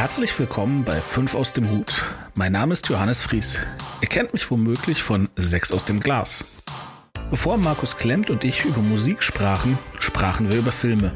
Herzlich 0.00 0.38
willkommen 0.38 0.82
bei 0.84 0.98
5 0.98 1.34
aus 1.34 1.52
dem 1.52 1.70
Hut. 1.70 2.06
Mein 2.34 2.52
Name 2.52 2.72
ist 2.72 2.88
Johannes 2.88 3.20
Fries. 3.20 3.58
Ihr 4.00 4.08
kennt 4.08 4.32
mich 4.32 4.50
womöglich 4.50 5.02
von 5.02 5.28
6 5.36 5.72
aus 5.72 5.84
dem 5.84 6.00
Glas. 6.00 6.42
Bevor 7.28 7.58
Markus 7.58 7.98
Klemmt 7.98 8.30
und 8.30 8.42
ich 8.42 8.64
über 8.64 8.80
Musik 8.80 9.22
sprachen, 9.22 9.78
sprachen 9.98 10.48
wir 10.48 10.56
über 10.56 10.72
Filme. 10.72 11.12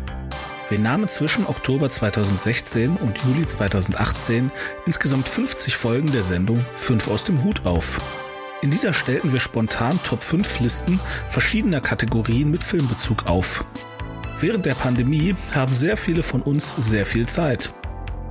Wir 0.68 0.78
nahmen 0.78 1.08
zwischen 1.08 1.46
Oktober 1.46 1.88
2016 1.88 2.96
und 2.96 3.16
Juli 3.24 3.46
2018 3.46 4.50
insgesamt 4.84 5.28
50 5.28 5.78
Folgen 5.78 6.12
der 6.12 6.22
Sendung 6.22 6.62
5 6.74 7.08
aus 7.08 7.24
dem 7.24 7.42
Hut 7.42 7.64
auf. 7.64 7.98
In 8.60 8.70
dieser 8.70 8.92
stellten 8.92 9.32
wir 9.32 9.40
spontan 9.40 9.98
Top 10.04 10.22
5 10.22 10.60
Listen 10.60 11.00
verschiedener 11.26 11.80
Kategorien 11.80 12.50
mit 12.50 12.62
Filmbezug 12.62 13.24
auf. 13.28 13.64
Während 14.40 14.66
der 14.66 14.74
Pandemie 14.74 15.34
haben 15.54 15.72
sehr 15.72 15.96
viele 15.96 16.22
von 16.22 16.42
uns 16.42 16.76
sehr 16.76 17.06
viel 17.06 17.26
Zeit. 17.26 17.72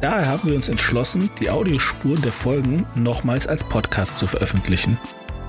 Daher 0.03 0.27
haben 0.27 0.49
wir 0.49 0.55
uns 0.55 0.67
entschlossen, 0.67 1.29
die 1.39 1.49
Audiospuren 1.49 2.21
der 2.21 2.33
Folgen 2.33 2.85
nochmals 2.93 3.47
als 3.47 3.63
Podcast 3.63 4.17
zu 4.17 4.27
veröffentlichen. 4.27 4.99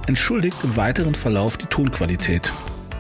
Entschuldigt 0.07 0.57
im 0.63 0.77
weiteren 0.77 1.17
Verlauf 1.17 1.57
die 1.57 1.67
Tonqualität. 1.67 2.53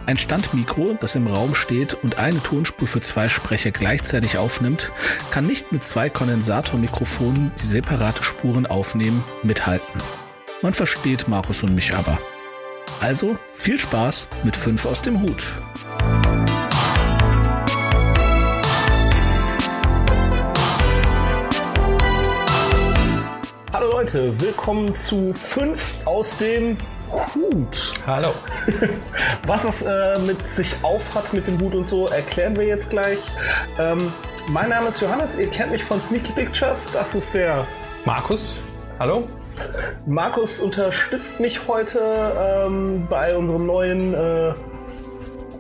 Ein 0.05 0.19
Standmikro, 0.19 0.99
das 1.01 1.15
im 1.15 1.29
Raum 1.29 1.55
steht 1.55 1.95
und 1.95 2.19
eine 2.19 2.43
Tonspur 2.43 2.89
für 2.89 3.03
zwei 3.03 3.29
Sprecher 3.29 3.71
gleichzeitig 3.71 4.37
aufnimmt, 4.37 4.91
kann 5.31 5.47
nicht 5.47 5.71
mit 5.71 5.85
zwei 5.85 6.11
Kondensatormikrofonen, 6.11 7.53
die 7.63 7.67
separate 7.67 8.25
Spuren 8.25 8.67
aufnehmen, 8.67 9.23
mithalten. 9.45 10.03
Man 10.61 10.75
versteht 10.75 11.29
Markus 11.29 11.63
und 11.63 11.73
mich 11.73 11.95
aber. 11.95 12.19
Also 13.01 13.37
viel 13.53 13.79
Spaß 13.79 14.27
mit 14.43 14.57
5 14.57 14.87
aus 14.87 15.03
dem 15.03 15.23
Hut. 15.23 15.53
Leute, 24.05 24.39
willkommen 24.39 24.95
zu 24.95 25.33
5 25.33 26.05
aus 26.05 26.37
dem 26.37 26.77
Hut. 27.11 27.95
Hallo. 28.07 28.35
Was 29.47 29.63
das 29.63 29.81
äh, 29.81 30.19
mit 30.19 30.47
sich 30.47 30.77
auf 30.83 31.15
hat 31.15 31.33
mit 31.33 31.47
dem 31.47 31.59
Hut 31.59 31.75
und 31.75 31.89
so, 31.89 32.07
erklären 32.09 32.55
wir 32.55 32.67
jetzt 32.67 32.91
gleich. 32.91 33.17
Ähm, 33.79 34.13
mein 34.49 34.69
Name 34.69 34.89
ist 34.89 35.01
Johannes, 35.01 35.37
ihr 35.37 35.49
kennt 35.49 35.73
mich 35.73 35.83
von 35.83 36.03
Sneaky 36.03 36.33
Pictures. 36.33 36.87
Das 36.93 37.15
ist 37.15 37.33
der 37.33 37.67
Markus. 38.05 38.63
Hallo. 38.99 39.25
Markus 40.05 40.61
unterstützt 40.61 41.41
mich 41.41 41.67
heute 41.67 41.99
ähm, 42.67 43.07
bei 43.09 43.35
unserem 43.35 43.65
neuen 43.65 44.13
äh, 44.13 44.53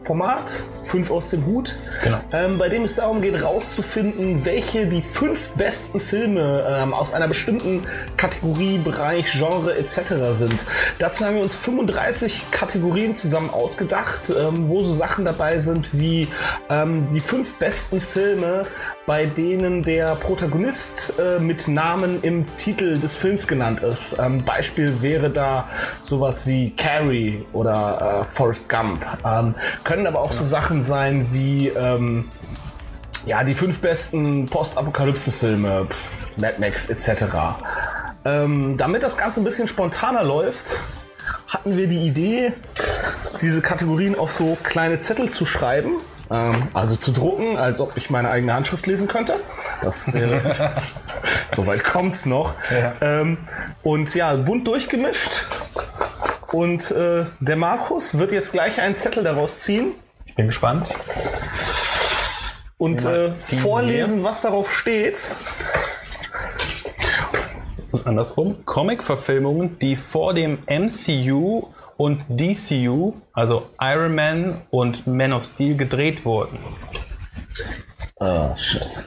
Format, 0.02 0.64
5 0.84 1.10
aus 1.10 1.30
dem 1.30 1.46
Hut, 1.46 1.76
Genau. 2.02 2.20
ähm, 2.32 2.58
bei 2.58 2.68
dem 2.68 2.82
es 2.82 2.94
darum 2.94 3.20
geht, 3.22 3.42
rauszufinden, 3.42 4.44
welche 4.44 4.86
die 4.86 5.02
fünf 5.02 5.48
besten 5.50 6.00
Filme 6.00 6.64
ähm, 6.68 6.94
aus 6.94 7.12
einer 7.12 7.28
bestimmten 7.28 7.84
Kategorie, 8.16 8.78
Bereich, 8.78 9.32
Genre 9.32 9.76
etc. 9.76 10.32
sind. 10.32 10.64
Dazu 10.98 11.24
haben 11.24 11.36
wir 11.36 11.42
uns 11.42 11.54
35 11.54 12.50
Kategorien 12.50 13.14
zusammen 13.14 13.50
ausgedacht, 13.50 14.30
ähm, 14.30 14.68
wo 14.68 14.82
so 14.82 14.92
Sachen 14.92 15.24
dabei 15.24 15.60
sind 15.60 15.90
wie 15.92 16.28
ähm, 16.70 17.06
die 17.08 17.20
fünf 17.20 17.54
besten 17.54 18.00
Filme, 18.00 18.66
bei 19.06 19.26
denen 19.26 19.82
der 19.82 20.14
Protagonist 20.14 21.14
äh, 21.18 21.38
mit 21.38 21.68
Namen 21.68 22.22
im 22.22 22.44
Titel 22.56 22.98
des 22.98 23.16
Films 23.16 23.46
genannt 23.46 23.80
ist. 23.80 24.16
Ähm, 24.18 24.44
Beispiel 24.44 25.02
wäre 25.02 25.30
da 25.30 25.68
sowas 26.02 26.46
wie 26.46 26.70
Carrie 26.70 27.44
oder 27.52 28.20
äh, 28.20 28.24
Forrest 28.24 28.68
Gump. 28.68 29.04
Ähm, 29.24 29.54
können 29.84 30.06
aber 30.06 30.20
auch 30.20 30.32
so 30.32 30.44
Sachen 30.44 30.80
sein 30.80 31.26
wie 31.32 31.68
ähm, 31.68 32.30
ja, 33.26 33.44
die 33.44 33.54
fünf 33.54 33.78
besten 33.80 34.46
Postapokalypse-Filme, 34.46 35.86
Mad 36.36 36.54
Max 36.58 36.88
etc. 36.88 37.24
Ähm, 38.24 38.76
damit 38.76 39.02
das 39.02 39.16
Ganze 39.16 39.40
ein 39.40 39.44
bisschen 39.44 39.68
spontaner 39.68 40.24
läuft, 40.24 40.80
hatten 41.46 41.76
wir 41.76 41.86
die 41.86 42.06
Idee, 42.06 42.52
diese 43.40 43.60
Kategorien 43.60 44.18
auf 44.18 44.32
so 44.32 44.56
kleine 44.62 44.98
Zettel 44.98 45.30
zu 45.30 45.46
schreiben. 45.46 46.00
Ähm, 46.34 46.68
also 46.72 46.96
zu 46.96 47.12
drucken, 47.12 47.56
als 47.56 47.80
ob 47.80 47.96
ich 47.96 48.10
meine 48.10 48.30
eigene 48.30 48.54
Handschrift 48.54 48.86
lesen 48.86 49.08
könnte. 49.08 49.36
Das 49.82 50.12
wäre. 50.12 50.40
Soweit 51.54 51.84
kommt's 51.84 52.26
noch. 52.26 52.54
Ja. 52.70 52.94
Ähm, 53.00 53.38
und 53.82 54.14
ja, 54.14 54.34
bunt 54.34 54.66
durchgemischt. 54.66 55.44
Und 56.52 56.90
äh, 56.90 57.24
der 57.40 57.56
Markus 57.56 58.18
wird 58.18 58.32
jetzt 58.32 58.52
gleich 58.52 58.80
einen 58.80 58.96
Zettel 58.96 59.24
daraus 59.24 59.60
ziehen 59.60 59.92
Ich 60.26 60.34
bin 60.34 60.46
gespannt. 60.46 60.94
und 62.78 63.04
äh, 63.04 63.32
vorlesen, 63.32 64.22
was 64.22 64.40
darauf 64.40 64.72
steht. 64.72 65.30
Und 67.90 68.06
andersrum. 68.06 68.64
Comic-Verfilmungen, 68.64 69.78
die 69.78 69.96
vor 69.96 70.34
dem 70.34 70.58
MCU 70.68 71.68
und 71.96 72.24
DCU, 72.28 73.14
also 73.32 73.70
Iron 73.80 74.14
Man 74.14 74.62
und 74.70 75.06
Man 75.06 75.32
of 75.32 75.44
Steel, 75.44 75.76
gedreht 75.76 76.24
wurden. 76.24 76.58
Ah, 78.18 78.56
scheiße. 78.56 79.04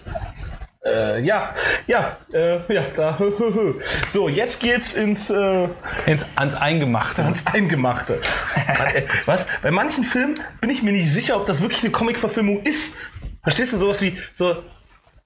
Äh, 0.85 1.21
ja, 1.21 1.53
ja, 1.87 2.17
äh, 2.33 2.73
ja, 2.73 2.83
da. 2.95 3.17
So, 4.11 4.29
jetzt 4.29 4.61
geht's 4.61 4.93
ins, 4.93 5.29
äh, 5.29 5.67
Ins, 6.05 6.25
ans 6.35 6.55
Eingemachte. 6.55 7.23
ans 7.23 7.45
Eingemachte. 7.45 8.21
Was? 9.25 9.47
Bei 9.61 9.71
manchen 9.71 10.03
Filmen 10.03 10.39
bin 10.61 10.69
ich 10.69 10.83
mir 10.83 10.93
nicht 10.93 11.11
sicher, 11.11 11.35
ob 11.35 11.45
das 11.45 11.61
wirklich 11.61 11.83
eine 11.83 11.91
Comic-Verfilmung 11.91 12.61
ist. 12.63 12.95
Verstehst 13.43 13.73
du 13.73 13.77
sowas 13.77 14.01
wie 14.01 14.17
so 14.33 14.63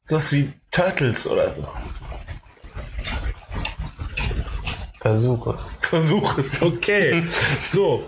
sowas 0.01 0.31
wie 0.31 0.51
Turtles 0.72 1.28
oder 1.28 1.51
so? 1.51 1.67
Versuch 5.01 5.47
es. 5.47 5.79
Versuch 5.81 6.38
es, 6.38 6.62
okay. 6.62 7.23
So. 7.67 8.03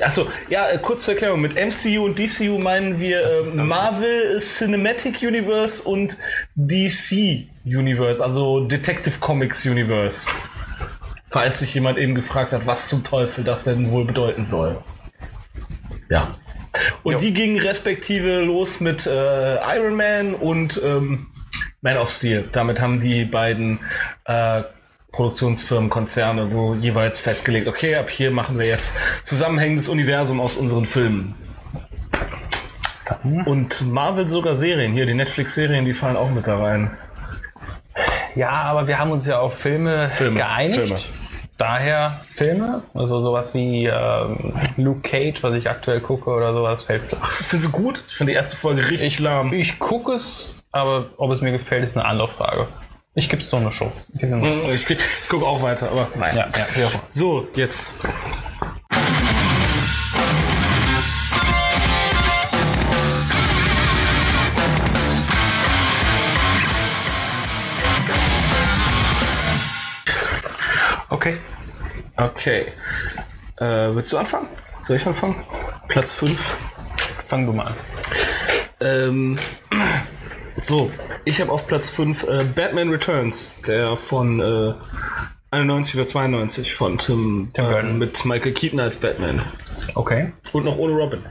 Achso, 0.00 0.28
ja, 0.48 0.70
äh, 0.70 0.78
kurz 0.78 1.04
zur 1.04 1.12
Erklärung. 1.12 1.42
Mit 1.42 1.56
MCU 1.56 2.06
und 2.06 2.18
DCU 2.18 2.58
meinen 2.58 2.98
wir 2.98 3.22
äh, 3.22 3.54
Marvel 3.56 4.38
Cinematic 4.38 5.20
Universe 5.20 5.82
und 5.82 6.16
DC 6.54 7.48
Universe, 7.66 8.24
also 8.24 8.64
Detective 8.66 9.18
Comics 9.20 9.66
Universe. 9.66 10.30
Falls 11.28 11.60
sich 11.60 11.74
jemand 11.74 11.98
eben 11.98 12.14
gefragt 12.14 12.52
hat, 12.52 12.66
was 12.66 12.88
zum 12.88 13.04
Teufel 13.04 13.44
das 13.44 13.64
denn 13.64 13.90
wohl 13.90 14.06
bedeuten 14.06 14.46
soll. 14.46 14.78
Ja. 16.10 16.34
Und 17.02 17.14
Jo. 17.14 17.18
die 17.18 17.32
gingen 17.32 17.58
respektive 17.60 18.40
los 18.40 18.80
mit 18.80 19.06
äh, 19.06 19.76
Iron 19.76 19.96
Man 19.96 20.34
und 20.34 20.80
ähm, 20.84 21.28
Man 21.80 21.96
of 21.96 22.10
Steel. 22.10 22.48
Damit 22.52 22.80
haben 22.80 23.00
die 23.00 23.24
beiden 23.24 23.80
äh, 24.26 24.62
Produktionsfirmen, 25.12 25.90
Konzerne, 25.90 26.52
wo 26.52 26.74
jeweils 26.74 27.18
festgelegt, 27.18 27.66
okay, 27.66 27.96
ab 27.96 28.10
hier 28.10 28.30
machen 28.30 28.58
wir 28.58 28.66
jetzt 28.66 28.96
zusammenhängendes 29.24 29.88
Universum 29.88 30.40
aus 30.40 30.56
unseren 30.56 30.86
Filmen. 30.86 31.34
Und 33.44 33.90
Marvel 33.90 34.28
sogar 34.28 34.54
Serien, 34.54 34.92
hier 34.92 35.04
die 35.06 35.14
Netflix-Serien, 35.14 35.84
die 35.84 35.94
fallen 35.94 36.16
auch 36.16 36.30
mit 36.30 36.46
da 36.46 36.58
rein. 36.58 36.92
Ja, 38.36 38.50
aber 38.50 38.86
wir 38.86 38.98
haben 39.00 39.10
uns 39.10 39.26
ja 39.26 39.40
auf 39.40 39.58
Filme, 39.58 40.08
Filme, 40.10 40.36
geeinigt. 40.36 41.00
Filme. 41.00 41.19
Daher 41.60 42.22
Filme, 42.34 42.84
also 42.94 43.20
sowas 43.20 43.52
wie 43.52 43.84
ähm, 43.84 44.54
Luke 44.78 45.02
Cage, 45.02 45.42
was 45.42 45.54
ich 45.54 45.68
aktuell 45.68 46.00
gucke 46.00 46.30
oder 46.30 46.54
sowas, 46.54 46.84
fällt 46.84 47.02
flach. 47.02 47.26
Das 47.26 47.44
findest 47.44 47.74
du 47.74 47.76
gut? 47.76 48.02
Ich 48.08 48.16
finde 48.16 48.32
die 48.32 48.36
erste 48.36 48.56
Folge 48.56 48.88
richtig 48.88 49.18
lahm. 49.18 49.52
Ich 49.52 49.78
gucke 49.78 50.12
es, 50.12 50.54
aber 50.72 51.10
ob 51.18 51.30
es 51.30 51.42
mir 51.42 51.52
gefällt, 51.52 51.84
ist 51.84 51.98
eine 51.98 52.06
andere 52.06 52.28
Frage. 52.28 52.68
Ich 53.14 53.28
gebe 53.28 53.42
es 53.42 53.50
so 53.50 53.58
eine 53.58 53.70
Show. 53.70 53.92
Ich 54.14 54.22
Show. 54.22 54.70
Ich, 54.72 54.88
ich 54.88 55.28
gucke 55.28 55.44
auch 55.44 55.60
weiter, 55.60 55.90
aber 55.90 56.08
nein. 56.18 56.34
Ja, 56.34 56.46
ja. 56.80 56.88
So, 57.12 57.46
jetzt. 57.54 57.94
Okay. 71.20 71.36
Okay. 72.16 72.66
Äh, 73.58 73.94
willst 73.94 74.10
du 74.10 74.16
anfangen? 74.16 74.48
Soll 74.80 74.96
ich 74.96 75.06
anfangen? 75.06 75.44
Platz 75.88 76.12
5. 76.12 76.56
Fang 77.28 77.44
du 77.44 77.52
mal 77.52 77.66
an. 77.66 77.74
Ähm, 78.80 79.38
so, 80.62 80.90
ich 81.26 81.38
habe 81.42 81.52
auf 81.52 81.66
Platz 81.66 81.90
5 81.90 82.22
äh, 82.22 82.44
Batman 82.44 82.88
Returns, 82.88 83.54
der 83.66 83.98
von 83.98 84.40
äh, 84.40 84.72
91 85.50 85.96
oder 85.96 86.06
92 86.06 86.74
von 86.74 86.96
Tim, 86.96 87.50
Tim 87.52 87.66
äh, 87.66 87.68
Burton. 87.68 87.98
mit 87.98 88.24
Michael 88.24 88.52
Keaton 88.52 88.80
als 88.80 88.96
Batman. 88.96 89.42
Okay. 89.94 90.32
Und 90.54 90.64
noch 90.64 90.78
ohne 90.78 90.94
Robin. 90.94 91.22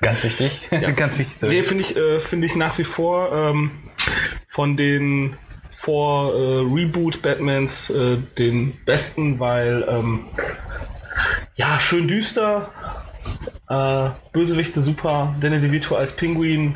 Ganz 0.00 0.24
wichtig. 0.24 0.68
Ganz 0.96 1.16
wichtig. 1.16 1.48
Nee, 1.48 1.62
finde 1.62 1.84
ich, 1.84 1.96
äh, 1.96 2.18
finde 2.18 2.46
ich 2.48 2.56
nach 2.56 2.76
wie 2.76 2.84
vor 2.84 3.30
ähm, 3.32 3.70
von 4.48 4.76
den 4.76 5.36
vor 5.78 6.34
äh, 6.34 6.58
Reboot 6.58 7.22
Batmans 7.22 7.88
äh, 7.90 8.16
den 8.36 8.76
besten, 8.84 9.38
weil 9.38 9.86
ähm, 9.88 10.24
ja, 11.54 11.78
schön 11.78 12.08
düster. 12.08 12.72
Äh, 13.68 14.10
Bösewichte 14.32 14.80
super. 14.80 15.36
Danny 15.40 15.60
DeVito 15.60 15.94
als 15.94 16.12
Pinguin. 16.12 16.74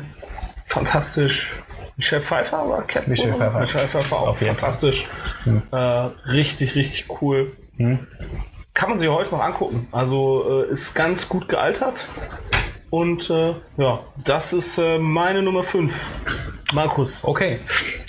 Fantastisch. 0.65 1.51
Michelle 1.97 2.21
Pfeiffer 2.21 2.69
war 2.69 2.87
Captain. 2.87 3.09
Michelle 3.09 3.35
Pfeiffer. 3.35 3.59
Michelle 3.59 3.87
Pfeiffer 3.89 4.19
auch 4.19 4.37
fantastisch. 4.37 5.05
Äh, 5.73 5.75
richtig, 5.75 6.75
richtig 6.75 7.07
cool. 7.21 7.57
Kann 8.73 8.89
man 8.89 8.97
sich 8.97 9.09
heute 9.09 9.31
noch 9.31 9.41
angucken. 9.41 9.89
Also 9.91 10.63
äh, 10.63 10.71
ist 10.71 10.93
ganz 10.93 11.27
gut 11.27 11.49
gealtert. 11.49 12.07
Und 12.89 13.29
äh, 13.29 13.55
ja, 13.75 13.99
das 14.23 14.53
ist 14.53 14.79
meine 14.97 15.41
Nummer 15.41 15.63
5. 15.63 16.52
Markus. 16.73 17.23
Okay. 17.23 17.59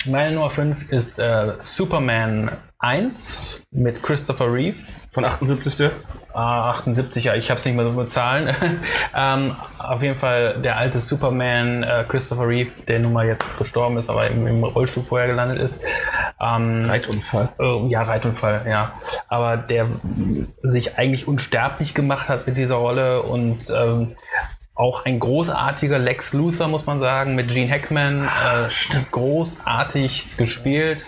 Meine 0.05 0.35
Nummer 0.35 0.49
5 0.49 0.91
ist 0.91 1.19
äh, 1.19 1.53
Superman 1.59 2.51
1 2.79 3.63
mit 3.71 4.01
Christopher 4.01 4.51
Reeve. 4.51 4.77
Von 5.11 5.23
78. 5.23 5.77
Der? 5.77 5.91
Ah, 6.33 6.71
78, 6.71 7.23
ja, 7.23 7.35
ich 7.35 7.49
habe 7.49 7.59
es 7.59 7.65
nicht 7.65 7.75
mehr 7.75 7.85
so 7.85 7.91
mit 7.91 8.09
Zahlen. 8.09 8.53
ähm, 9.15 9.55
auf 9.79 10.03
jeden 10.03 10.17
Fall 10.17 10.61
der 10.61 10.77
alte 10.77 10.99
Superman, 10.99 11.83
äh, 11.83 12.05
Christopher 12.07 12.47
Reeve, 12.47 12.71
der 12.87 12.99
nun 12.99 13.13
mal 13.13 13.25
jetzt 13.25 13.57
gestorben 13.57 13.97
ist, 13.97 14.09
aber 14.09 14.27
im, 14.27 14.45
im 14.45 14.63
Rollstuhl 14.63 15.03
vorher 15.03 15.27
gelandet 15.27 15.59
ist. 15.59 15.81
Ähm, 16.41 16.85
Reitunfall. 16.85 17.49
äh, 17.59 17.87
ja, 17.87 18.03
Reitunfall, 18.03 18.65
ja. 18.67 18.91
Aber 19.29 19.55
der 19.55 19.87
sich 20.63 20.97
eigentlich 20.97 21.27
unsterblich 21.27 21.93
gemacht 21.93 22.27
hat 22.27 22.45
mit 22.47 22.57
dieser 22.57 22.75
Rolle 22.75 23.23
und 23.23 23.69
ähm, 23.73 24.15
auch 24.75 25.05
ein 25.05 25.19
großartiger 25.19 25.97
Lex 25.97 26.33
Luthor, 26.33 26.67
muss 26.67 26.85
man 26.85 26.99
sagen, 26.99 27.35
mit 27.35 27.49
Gene 27.49 27.71
Hackman. 27.71 28.27
Äh, 28.27 28.69
großartig 29.11 30.37
gespielt. 30.37 31.01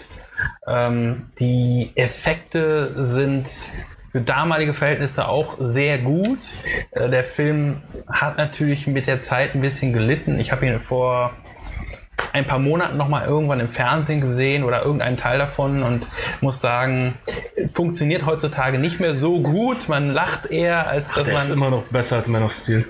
Ähm, 0.65 1.29
die 1.39 1.91
Effekte 1.95 3.03
sind 3.03 3.49
für 4.11 4.21
damalige 4.21 4.73
Verhältnisse 4.73 5.27
auch 5.27 5.57
sehr 5.59 5.97
gut. 5.97 6.39
Äh, 6.91 7.09
der 7.09 7.25
Film 7.25 7.81
hat 8.09 8.37
natürlich 8.37 8.87
mit 8.87 9.05
der 9.05 9.19
Zeit 9.19 9.53
ein 9.53 9.61
bisschen 9.61 9.91
gelitten. 9.91 10.39
Ich 10.39 10.51
habe 10.51 10.65
ihn 10.65 10.79
vor 10.79 11.33
ein 12.37 12.47
paar 12.47 12.59
Monaten 12.59 12.97
noch 12.97 13.07
mal 13.07 13.25
irgendwann 13.25 13.59
im 13.59 13.69
Fernsehen 13.69 14.21
gesehen 14.21 14.63
oder 14.63 14.83
irgendeinen 14.83 15.17
Teil 15.17 15.39
davon 15.39 15.83
und 15.83 16.07
muss 16.41 16.61
sagen, 16.61 17.15
funktioniert 17.73 18.25
heutzutage 18.25 18.77
nicht 18.79 18.99
mehr 18.99 19.13
so 19.13 19.41
gut. 19.41 19.89
Man 19.89 20.11
lacht 20.11 20.47
eher, 20.47 20.87
als 20.87 21.13
dass 21.13 21.25
Der 21.25 21.35
ist 21.35 21.49
man 21.49 21.57
immer 21.57 21.69
noch 21.69 21.83
besser 21.83 22.17
als 22.17 22.27
Man 22.27 22.43
of 22.43 22.53
Steel. 22.53 22.85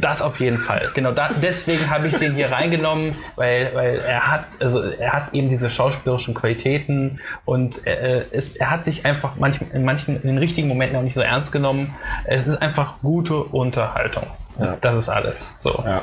das 0.00 0.22
auf 0.22 0.40
jeden 0.40 0.58
Fall. 0.58 0.90
Genau, 0.94 1.12
da, 1.12 1.30
deswegen 1.42 1.90
habe 1.90 2.08
ich 2.08 2.16
den 2.16 2.34
hier 2.34 2.50
reingenommen, 2.52 3.16
weil, 3.36 3.70
weil 3.74 3.98
er 3.98 4.30
hat, 4.30 4.44
also 4.60 4.82
er 4.82 5.12
hat 5.12 5.34
eben 5.34 5.48
diese 5.48 5.70
schauspielerischen 5.70 6.34
Qualitäten 6.34 7.20
und 7.44 7.86
äh, 7.86 8.24
es, 8.30 8.56
er 8.56 8.70
hat 8.70 8.84
sich 8.84 9.06
einfach 9.06 9.36
manch, 9.36 9.60
in 9.72 9.84
manchen, 9.84 10.16
in 10.16 10.28
den 10.28 10.38
richtigen 10.38 10.68
Momenten 10.68 10.96
auch 10.96 11.02
nicht 11.02 11.14
so 11.14 11.20
ernst 11.20 11.52
genommen. 11.52 11.94
Es 12.24 12.46
ist 12.46 12.60
einfach 12.60 13.00
gute 13.02 13.36
Unterhaltung. 13.36 14.26
Ja. 14.58 14.76
Das 14.80 14.96
ist 14.96 15.08
alles. 15.08 15.56
So. 15.60 15.82
Ja. 15.86 16.02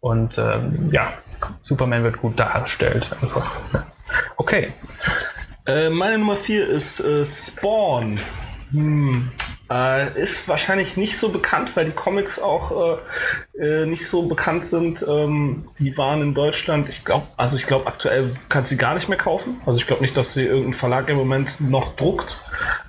Und 0.00 0.38
ähm, 0.38 0.90
ja, 0.92 1.12
Superman 1.62 2.04
wird 2.04 2.18
gut 2.18 2.38
dargestellt. 2.38 3.10
Einfach. 3.20 3.56
Okay. 4.36 4.72
Äh, 5.66 5.90
meine 5.90 6.18
Nummer 6.18 6.36
4 6.36 6.68
ist 6.68 7.00
äh, 7.00 7.24
Spawn. 7.24 8.18
Hm. 8.72 9.30
Äh, 9.70 10.20
ist 10.20 10.48
wahrscheinlich 10.48 10.98
nicht 10.98 11.16
so 11.16 11.30
bekannt, 11.30 11.74
weil 11.76 11.86
die 11.86 11.92
Comics 11.92 12.38
auch 12.38 12.98
äh, 13.58 13.82
äh, 13.82 13.86
nicht 13.86 14.06
so 14.06 14.26
bekannt 14.26 14.64
sind. 14.64 15.04
Ähm, 15.08 15.68
die 15.78 15.96
waren 15.96 16.20
in 16.20 16.34
Deutschland, 16.34 16.90
ich 16.90 17.04
glaube, 17.04 17.26
also 17.38 17.56
ich 17.56 17.66
glaube 17.66 17.86
aktuell 17.86 18.36
kannst 18.50 18.70
du 18.70 18.74
sie 18.74 18.78
gar 18.78 18.94
nicht 18.94 19.08
mehr 19.08 19.16
kaufen. 19.16 19.60
Also 19.64 19.80
ich 19.80 19.86
glaube 19.86 20.02
nicht, 20.02 20.16
dass 20.16 20.34
sie 20.34 20.44
irgendein 20.44 20.74
Verlag 20.74 21.08
im 21.08 21.16
Moment 21.16 21.60
noch 21.60 21.96
druckt. 21.96 22.40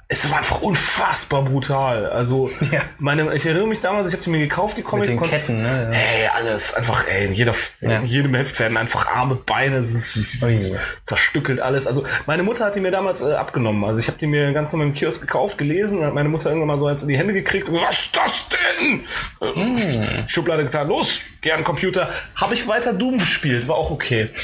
Es 0.09 0.29
war 0.29 0.37
einfach 0.37 0.61
unfassbar 0.61 1.41
brutal. 1.43 2.05
Also 2.07 2.51
Ja. 2.71 2.81
meine, 2.99 3.33
ich 3.35 3.45
erinnere 3.45 3.65
mich 3.67 3.79
damals, 3.81 4.09
ich 4.09 4.13
habe 4.13 4.23
die 4.23 4.29
mir 4.29 4.39
gekauft, 4.39 4.77
die 4.77 4.83
Comics. 4.83 5.11
den 5.11 5.17
konntest- 5.19 5.47
Ketten, 5.47 5.63
ne? 5.63 5.89
Ja. 5.91 5.97
Ey, 5.97 6.27
alles 6.27 6.73
einfach, 6.75 7.07
ey, 7.07 7.25
in, 7.27 7.33
jeder, 7.33 7.55
Ja. 7.81 7.97
in 7.99 8.05
jedem 8.05 8.35
Heft 8.35 8.59
werden 8.59 8.77
einfach 8.77 9.07
Arme, 9.07 9.35
Beine, 9.35 9.77
es 9.77 9.93
ist, 9.93 10.15
es 10.15 10.43
ist, 10.43 10.73
zerstückelt 11.03 11.59
alles. 11.61 11.87
Also 11.87 12.05
meine 12.27 12.43
Mutter 12.43 12.65
hat 12.65 12.75
die 12.75 12.79
mir 12.79 12.91
damals 12.91 13.21
äh, 13.21 13.33
abgenommen. 13.33 13.83
Also 13.85 13.99
ich 13.99 14.07
habe 14.07 14.17
die 14.19 14.27
mir 14.27 14.51
ganz 14.53 14.71
normal 14.71 14.87
im 14.89 14.93
Kiosk 14.93 15.21
gekauft, 15.21 15.57
gelesen 15.57 16.03
hat 16.05 16.13
meine 16.13 16.29
Mutter 16.29 16.49
irgendwann 16.49 16.67
mal 16.67 16.77
so 16.77 16.85
eins 16.87 17.01
in 17.01 17.07
die 17.07 17.17
Hände 17.17 17.33
gekriegt. 17.33 17.67
Was 17.71 17.97
ist 17.97 18.09
das 18.15 18.45
denn? 18.49 19.03
Äh, 19.41 20.27
Schublade 20.27 20.63
getan, 20.65 20.87
los, 20.89 21.19
den 21.43 21.63
Computer. 21.63 22.09
Habe 22.35 22.53
ich 22.53 22.67
weiter 22.67 22.93
Doom 22.93 23.17
gespielt, 23.19 23.67
war 23.67 23.75
auch 23.77 23.89
okay. 23.89 24.29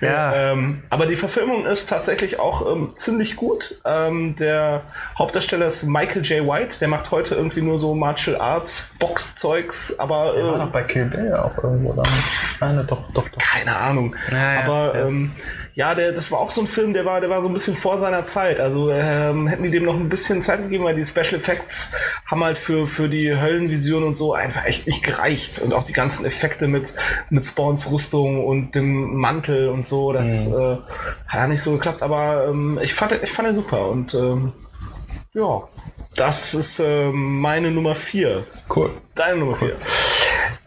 Ja. 0.00 0.34
Ähm, 0.48 0.82
aber 0.90 1.06
die 1.06 1.16
Verfilmung 1.16 1.66
ist 1.66 1.88
tatsächlich 1.88 2.38
auch 2.38 2.70
ähm, 2.70 2.92
ziemlich 2.94 3.36
gut. 3.36 3.80
Ähm, 3.84 4.36
der 4.36 4.82
Hauptdarsteller 5.18 5.66
ist 5.66 5.84
Michael 5.84 6.22
J. 6.22 6.46
White, 6.46 6.78
der 6.80 6.88
macht 6.88 7.10
heute 7.10 7.34
irgendwie 7.34 7.60
nur 7.60 7.78
so 7.78 7.94
Martial 7.94 8.40
Arts, 8.40 8.94
Boxzeugs, 8.98 9.98
aber 9.98 10.34
War 10.34 10.36
äh, 10.36 10.58
noch 10.58 10.70
bei 10.70 10.82
Kill 10.82 11.06
Bill 11.06 11.34
auch 11.34 11.56
irgendwo 11.62 11.92
dann. 11.92 12.06
Nein, 12.60 12.86
doch, 12.86 13.10
doch, 13.12 13.28
doch. 13.28 13.38
keine 13.38 13.76
Ahnung. 13.76 14.14
Ja, 14.30 14.54
ja, 14.54 14.60
aber 14.60 14.92
der 14.92 15.06
ähm, 15.06 15.30
ja, 15.78 15.94
der, 15.94 16.10
das 16.10 16.32
war 16.32 16.40
auch 16.40 16.50
so 16.50 16.60
ein 16.62 16.66
Film, 16.66 16.92
der 16.92 17.04
war, 17.04 17.20
der 17.20 17.30
war 17.30 17.40
so 17.40 17.46
ein 17.46 17.52
bisschen 17.52 17.76
vor 17.76 17.98
seiner 17.98 18.24
Zeit. 18.24 18.58
Also 18.58 18.90
ähm, 18.90 19.46
hätten 19.46 19.62
die 19.62 19.70
dem 19.70 19.84
noch 19.84 19.94
ein 19.94 20.08
bisschen 20.08 20.42
Zeit 20.42 20.60
gegeben, 20.60 20.82
weil 20.82 20.96
die 20.96 21.04
Special 21.04 21.34
Effects 21.36 21.92
haben 22.26 22.42
halt 22.42 22.58
für, 22.58 22.88
für 22.88 23.08
die 23.08 23.32
Höllenvision 23.40 24.02
und 24.02 24.16
so 24.16 24.34
einfach 24.34 24.64
echt 24.64 24.88
nicht 24.88 25.04
gereicht. 25.04 25.60
Und 25.60 25.72
auch 25.72 25.84
die 25.84 25.92
ganzen 25.92 26.26
Effekte 26.26 26.66
mit, 26.66 26.92
mit 27.30 27.46
Spawns 27.46 27.92
Rüstung 27.92 28.44
und 28.44 28.74
dem 28.74 29.14
Mantel 29.18 29.68
und 29.68 29.86
so, 29.86 30.12
das 30.12 30.48
Mhm. 30.48 30.54
äh, 30.54 30.76
hat 31.28 31.40
ja 31.42 31.46
nicht 31.46 31.62
so 31.62 31.70
geklappt. 31.74 32.02
Aber 32.02 32.48
ähm, 32.48 32.80
ich 32.82 32.92
fand, 32.92 33.12
ich 33.22 33.30
fand 33.30 33.46
ihn 33.50 33.54
super. 33.54 33.88
Und 33.88 34.14
ähm, 34.14 34.52
ja, 35.32 35.62
das 36.16 36.54
ist 36.54 36.80
äh, 36.80 37.12
meine 37.12 37.70
Nummer 37.70 37.94
4. 37.94 38.44
Cool. 38.74 38.90
Deine 39.14 39.36
Nummer 39.38 39.54
4. 39.54 39.76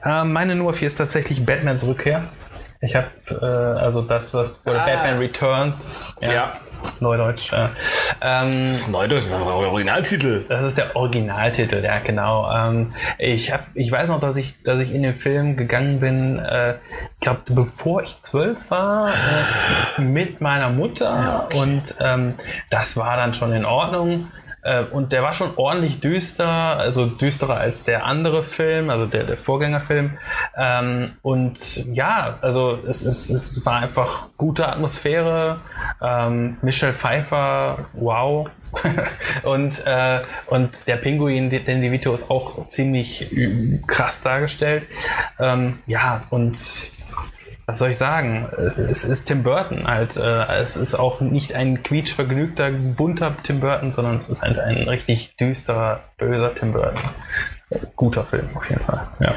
Ähm, 0.05 0.31
meine 0.31 0.55
Nummer 0.55 0.71
4 0.71 0.87
ist 0.87 0.95
tatsächlich 0.95 1.45
Batmans 1.45 1.85
Rückkehr. 1.85 2.29
Ich 2.81 2.95
habe 2.95 3.07
äh, 3.29 3.79
also 3.79 4.01
das, 4.01 4.33
was 4.33 4.61
oder 4.65 4.81
Ah. 4.81 4.85
Batman 4.85 5.19
Returns. 5.19 6.15
Ja. 6.21 6.53
Neudeutsch. 6.99 7.51
Ja. 7.51 7.69
Ähm, 8.21 8.75
Neudeutsch 8.89 9.25
ist 9.25 9.33
aber 9.33 9.45
der 9.45 9.69
Originaltitel. 9.71 10.45
das 10.49 10.63
ist 10.63 10.77
der 10.79 10.95
Originaltitel, 10.95 11.83
ja 11.83 11.99
genau. 11.99 12.51
Ähm, 12.51 12.93
ich 13.19 13.53
hab, 13.53 13.67
ich 13.75 13.91
weiß 13.91 14.09
noch, 14.09 14.19
dass 14.19 14.35
ich, 14.35 14.63
dass 14.63 14.79
ich 14.79 14.91
in 14.91 15.03
den 15.03 15.13
Film 15.13 15.57
gegangen 15.57 15.99
bin. 15.99 16.39
Äh, 16.39 16.71
ich 16.73 17.19
glaube, 17.19 17.41
bevor 17.49 18.01
ich 18.01 18.19
zwölf 18.23 18.57
war, 18.69 19.09
äh, 19.09 20.01
mit 20.01 20.41
meiner 20.41 20.69
Mutter 20.69 21.49
und 21.53 21.83
ähm, 21.99 22.33
das 22.71 22.97
war 22.97 23.15
dann 23.15 23.35
schon 23.35 23.53
in 23.53 23.63
Ordnung. 23.65 24.31
Äh, 24.63 24.83
und 24.83 25.11
der 25.11 25.23
war 25.23 25.33
schon 25.33 25.51
ordentlich 25.55 25.99
düster, 25.99 26.47
also 26.47 27.05
düsterer 27.05 27.57
als 27.57 27.83
der 27.83 28.05
andere 28.05 28.43
Film, 28.43 28.89
also 28.89 29.05
der, 29.05 29.23
der 29.23 29.37
Vorgängerfilm. 29.37 30.17
Ähm, 30.57 31.13
und 31.21 31.85
ja, 31.93 32.37
also 32.41 32.79
es, 32.87 33.03
es, 33.03 33.29
es 33.29 33.65
war 33.65 33.77
einfach 33.77 34.29
gute 34.37 34.67
Atmosphäre. 34.67 35.61
Ähm, 36.01 36.57
Michelle 36.61 36.93
Pfeiffer, 36.93 37.85
wow. 37.93 38.49
und, 39.43 39.85
äh, 39.85 40.21
und 40.47 40.87
der 40.87 40.95
Pinguin, 40.95 41.49
den 41.49 41.65
den 41.65 41.81
DeVito 41.81 42.13
ist 42.13 42.29
auch 42.29 42.67
ziemlich 42.67 43.35
äh, 43.35 43.79
krass 43.85 44.21
dargestellt. 44.23 44.87
Ähm, 45.39 45.79
ja, 45.87 46.23
und 46.29 46.57
was 47.71 47.79
soll 47.79 47.91
ich 47.91 47.97
sagen? 47.97 48.49
Es, 48.57 48.77
es 48.77 49.05
ist 49.05 49.25
Tim 49.25 49.43
Burton 49.43 49.87
halt. 49.87 50.17
Äh, 50.17 50.61
es 50.61 50.75
ist 50.75 50.93
auch 50.93 51.21
nicht 51.21 51.53
ein 51.53 51.83
quietschvergnügter, 51.83 52.69
bunter 52.69 53.35
Tim 53.43 53.61
Burton, 53.61 53.91
sondern 53.91 54.17
es 54.17 54.27
ist 54.27 54.41
halt 54.41 54.59
ein 54.59 54.89
richtig 54.89 55.37
düsterer, 55.37 56.01
böser 56.17 56.53
Tim 56.53 56.73
Burton. 56.73 56.99
Guter 57.95 58.25
Film 58.25 58.49
auf 58.55 58.69
jeden 58.69 58.81
Fall. 58.81 59.07
Ja. 59.21 59.35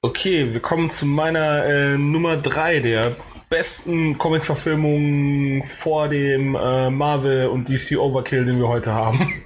Okay, 0.00 0.52
wir 0.52 0.60
kommen 0.60 0.90
zu 0.90 1.06
meiner 1.06 1.64
äh, 1.66 1.98
Nummer 1.98 2.36
3 2.36 2.78
der 2.78 3.16
besten 3.50 4.16
Comic-Verfilmungen 4.16 5.64
vor 5.64 6.08
dem 6.08 6.54
äh, 6.54 6.88
Marvel 6.90 7.48
und 7.48 7.68
DC 7.68 7.98
Overkill, 7.98 8.44
den 8.44 8.58
wir 8.58 8.68
heute 8.68 8.92
haben. 8.92 9.42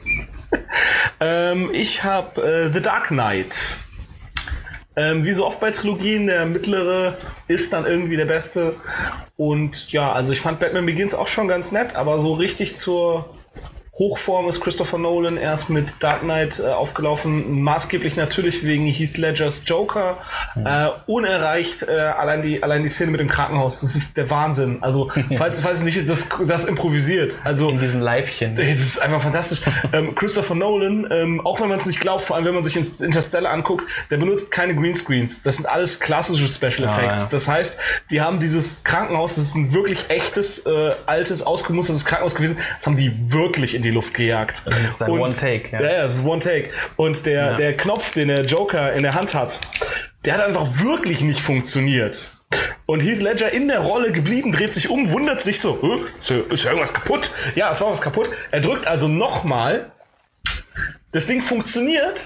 ähm, 1.21 1.71
ich 1.73 2.05
habe 2.05 2.43
äh, 2.43 2.73
The 2.73 2.83
Dark 2.83 3.07
Knight. 3.07 3.79
Ähm, 4.99 5.25
wie 5.25 5.33
so 5.33 5.47
oft 5.47 5.61
bei 5.61 5.71
Trilogien, 5.71 6.27
der 6.27 6.45
mittlere 6.45 7.17
ist 7.47 7.73
dann 7.73 7.87
irgendwie 7.87 8.17
der 8.17 8.25
beste. 8.25 8.75
Und 9.37 9.93
ja, 9.93 10.13
also 10.13 10.33
ich 10.33 10.41
fand 10.41 10.59
Batman 10.59 10.87
Begins 10.87 11.15
auch 11.15 11.29
schon 11.29 11.47
ganz 11.47 11.71
nett, 11.71 11.95
aber 11.95 12.21
so 12.21 12.35
richtig 12.35 12.77
zur 12.77 13.31
Hochform 13.99 14.49
ist 14.49 14.61
Christopher 14.61 14.99
Nolan 14.99 15.37
erst 15.37 15.71
mit 15.71 15.93
Dark 15.99 16.21
Knight 16.21 16.61
äh, 16.61 16.69
aufgelaufen, 16.69 17.63
maßgeblich 17.63 18.15
natürlich 18.15 18.63
wegen 18.65 18.87
Heath 18.87 19.19
Ledgers 19.19 19.63
Joker. 19.67 20.19
Äh, 20.55 20.91
unerreicht 21.07 21.83
äh, 21.83 21.93
allein, 21.93 22.43
die, 22.43 22.63
allein 22.63 22.85
die 22.85 22.89
Szene 22.89 23.11
mit 23.11 23.21
dem 23.21 23.29
Krankenhaus. 23.29 23.81
Das 23.81 23.97
ist 23.97 24.17
der 24.17 24.31
Wahnsinn. 24.31 24.79
Also, 24.83 25.11
falls, 25.37 25.61
falls 25.61 25.83
nicht 25.83 26.09
das, 26.09 26.29
das 26.47 26.65
improvisiert. 26.67 27.39
Also, 27.43 27.71
In 27.71 27.81
diesem 27.81 28.01
Leibchen. 28.01 28.55
Das 28.69 28.81
ist 28.81 29.03
einfach 29.03 29.21
fantastisch. 29.21 29.61
ähm, 29.93 30.15
Christopher 30.15 30.55
Nolan, 30.55 31.09
ähm, 31.11 31.45
auch 31.45 31.61
wenn 31.61 31.69
man 31.69 31.79
es 31.79 31.87
nicht 31.87 32.01
glaubt, 32.01 32.23
vor 32.23 32.37
allem 32.37 32.45
wenn 32.45 32.55
man 32.55 32.65
sich 32.65 32.77
Interstellar 33.01 33.51
anguckt, 33.51 33.85
der 34.11 34.19
benutzt 34.19 34.51
keine 34.51 34.75
Greenscreens. 34.77 35.43
Das 35.43 35.57
sind 35.57 35.67
alles 35.67 35.99
klassische 35.99 36.47
Special 36.47 36.89
Effects. 36.89 37.25
ja. 37.25 37.29
Das 37.31 37.49
heißt, 37.49 37.79
die 38.11 38.21
haben 38.21 38.39
dieses 38.39 38.85
Krankenhaus, 38.85 39.35
das 39.35 39.47
ist 39.47 39.55
ein 39.57 39.73
wirklich 39.73 40.09
echtes, 40.09 40.67
äh, 40.67 40.93
altes, 41.07 41.43
ausgemustertes 41.43 42.05
Krankenhaus 42.05 42.35
gewesen, 42.37 42.59
das 42.77 42.87
haben 42.87 42.97
die 42.97 43.13
wirklich 43.33 43.75
in 43.75 43.83
die 43.83 43.88
die 43.89 43.95
Luft 43.95 44.15
gejagt. 44.15 44.63
Das 44.65 44.79
ist 44.79 45.03
ein 45.03 45.11
Und- 45.11 45.21
One-Take, 45.21 45.71
ja. 45.73 45.81
Ja, 45.83 45.91
ja, 45.93 46.03
das 46.05 46.19
ist 46.19 46.25
One-Take. 46.25 46.71
Und 46.97 47.27
der, 47.27 47.35
Ja. 47.53 47.57
der 47.57 47.77
Knopf, 47.77 48.13
den 48.13 48.29
der 48.29 48.45
Joker 48.45 48.93
in 48.93 49.03
der 49.03 49.15
Hand 49.15 49.35
hat, 49.35 49.59
der 50.25 50.35
hat 50.35 50.41
einfach 50.47 50.67
wirklich 50.83 51.21
nicht 51.23 51.41
funktioniert. 51.41 52.31
Und 52.87 53.01
Heath 53.01 53.21
Ledger 53.21 53.53
in 53.53 53.69
der 53.69 53.81
Rolle 53.81 54.13
geblieben, 54.13 54.53
dreht 54.53 54.73
sich 54.73 54.89
um, 54.89 55.13
wundert 55.13 55.43
sich 55.43 55.61
so, 55.61 55.79
"Hä? 55.83 56.01
ist, 56.19 56.31
ja- 56.31 56.37
ist 56.51 56.65
ja 56.65 56.71
irgendwas 56.71 56.95
kaputt? 56.95 57.31
Ja, 57.55 57.71
es 57.73 57.81
war 57.81 57.91
was 57.91 58.01
kaputt. 58.01 58.31
Er 58.51 58.61
drückt 58.61 58.87
also 58.87 59.09
nochmal. 59.09 59.91
Das 61.13 61.27
Ding 61.27 61.43
funktioniert. 61.43 62.25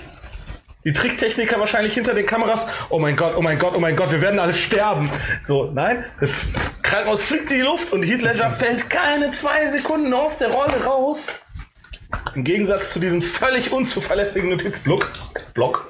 Die 0.85 0.93
Tricktechniker 0.93 1.61
wahrscheinlich 1.61 1.95
hinter 1.95 2.13
den 2.15 2.27
Kameras. 2.27 2.69
Oh 2.89 2.99
mein 2.99 3.15
Gott, 3.15 3.35
oh 3.37 3.43
mein 3.43 3.57
Gott, 3.59 3.75
oh 3.77 3.81
mein 3.81 3.95
Gott, 3.95 4.11
wir 4.11 4.21
werden 4.21 4.41
alle 4.41 4.53
sterben. 4.55 5.11
So, 5.45 5.71
nein, 5.73 6.05
das 6.21 6.41
Krankenhaus 6.83 7.23
fliegt 7.23 7.51
in 7.53 7.57
die 7.59 7.63
Luft 7.63 7.93
und 7.93 8.03
Heath 8.03 8.21
Ledger 8.23 8.51
fällt 8.51 8.91
keine 8.91 9.31
zwei 9.31 9.69
Sekunden 9.71 10.13
aus 10.13 10.39
der 10.39 10.49
Rolle 10.51 10.85
raus. 10.85 11.29
Im 12.35 12.45
Gegensatz 12.45 12.93
zu 12.93 12.99
diesem 12.99 13.23
völlig 13.23 13.73
unzuverlässigen 13.73 14.51
Notizblock. 14.51 15.13
Block. 15.55 15.89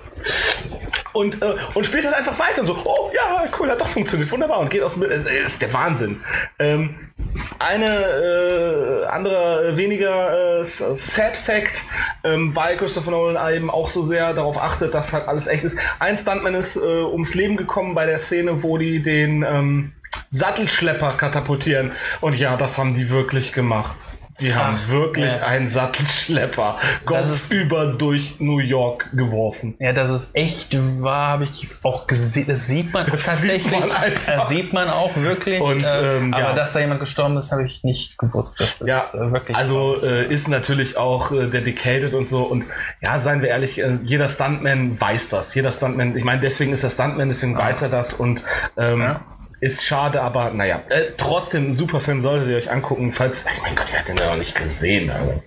Und, 1.13 1.43
äh, 1.43 1.57
und 1.75 1.85
spielt 1.85 2.07
halt 2.07 2.15
einfach 2.15 2.39
weiter 2.39 2.61
und 2.61 2.67
so, 2.67 2.77
oh 2.85 3.11
ja, 3.15 3.45
cool, 3.59 3.71
hat 3.71 3.81
doch 3.81 3.89
funktioniert, 3.89 4.31
wunderbar 4.31 4.61
und 4.61 4.71
geht 4.71 4.83
aus 4.83 4.95
dem. 4.95 5.09
Das 5.09 5.27
ist 5.27 5.61
der 5.61 5.73
Wahnsinn. 5.75 6.21
Ähm, 6.59 7.13
eine 7.59 7.87
äh, 7.87 9.05
andere, 9.07 9.69
äh, 9.69 9.77
weniger 9.77 10.61
äh, 10.61 10.65
Sad 10.65 11.37
Fact, 11.37 11.83
ähm, 12.25 12.57
weil 12.57 12.77
Christopher 12.77 13.11
Nolan 13.11 13.55
eben 13.55 13.71
auch 13.71 13.91
so 13.91 14.03
sehr 14.03 14.33
darauf 14.33 14.57
achtet, 14.57 14.95
dass 14.95 15.13
halt 15.13 15.29
alles 15.29 15.47
echt 15.47 15.65
ist. 15.65 15.77
Ein 15.99 16.17
Stuntman 16.17 16.55
ist 16.55 16.77
äh, 16.77 16.81
ums 16.81 17.35
Leben 17.35 17.57
gekommen 17.57 17.95
bei 17.95 18.07
der 18.07 18.19
Szene, 18.19 18.63
wo 18.63 18.79
die 18.79 19.03
den 19.03 19.43
ähm, 19.43 19.93
Sattelschlepper 20.31 21.13
katapultieren. 21.13 21.93
Und 22.23 22.39
ja, 22.39 22.57
das 22.57 22.79
haben 22.79 22.95
die 22.95 23.11
wirklich 23.11 23.53
gemacht. 23.53 23.97
Die 24.41 24.55
haben 24.55 24.79
Ach, 24.83 24.89
wirklich 24.91 25.33
ja. 25.33 25.47
einen 25.47 25.69
Sattelschlepper 25.69 26.79
kopfüber 27.05 27.87
durch 27.93 28.41
New 28.41 28.59
York 28.59 29.11
geworfen. 29.13 29.75
Ja, 29.79 29.93
das 29.93 30.11
ist 30.11 30.31
echt 30.33 30.77
wahr, 31.03 31.29
habe 31.33 31.45
ich 31.45 31.69
auch 31.83 32.07
gesehen. 32.07 32.47
Das 32.49 32.67
sieht 32.67 32.93
man 32.93 33.07
Das 33.11 33.25
tatsächlich. 33.25 33.63
sieht 33.65 33.89
man. 33.89 33.91
Das 34.27 34.49
sieht 34.49 34.73
man 34.73 34.89
auch 34.89 35.15
wirklich. 35.17 35.61
Und, 35.61 35.85
äh, 35.85 36.17
ähm, 36.17 36.35
aber 36.35 36.43
ja. 36.43 36.53
dass 36.55 36.73
da 36.73 36.81
jemand 36.81 37.01
gestorben 37.01 37.37
ist, 37.37 37.53
habe 37.53 37.65
ich 37.65 37.85
nicht 37.85 38.19
gewusst. 38.19 38.61
Das 38.61 38.81
ist 38.81 38.89
Ja, 38.89 39.05
äh, 39.13 39.33
wirklich. 39.33 39.57
also 39.57 40.03
äh, 40.03 40.33
ist 40.33 40.49
natürlich 40.49 40.97
auch 40.97 41.31
äh, 41.33 41.49
dedicated 41.49 42.15
und 42.15 42.27
so. 42.27 42.43
Und 42.45 42.65
ja, 43.01 43.19
seien 43.19 43.43
wir 43.43 43.49
ehrlich, 43.51 43.83
jeder 44.05 44.29
Stuntman 44.29 45.01
weiß 45.01 45.29
das. 45.31 45.55
Jeder 45.55 45.73
Stuntman, 45.73 46.17
ich 46.17 46.25
meine, 46.25 46.41
deswegen 46.41 46.73
ist 46.73 46.83
er 46.85 46.91
Stuntman, 46.91 47.29
deswegen 47.29 47.57
weiß 47.57 47.83
er 47.83 47.89
das 47.91 48.15
und 48.15 48.43
ähm, 48.77 49.01
Ja. 49.03 49.21
Ist 49.63 49.85
schade, 49.85 50.21
aber 50.21 50.51
naja. 50.51 50.83
Äh, 50.89 51.13
trotzdem, 51.17 51.69
ein 51.69 51.73
super 51.73 52.01
Film 52.01 52.21
solltet 52.21 52.49
ihr 52.49 52.57
euch 52.57 52.69
angucken, 52.69 53.13
falls, 53.13 53.47
ich 53.47 53.63
mein 53.63 53.77
Gott, 53.77 53.87
wer 53.93 54.01
hat 54.01 54.09
den 54.09 54.17
da 54.17 54.31
noch 54.31 54.37
nicht 54.37 54.57
gesehen? 54.57 55.09
Also, 55.09 55.43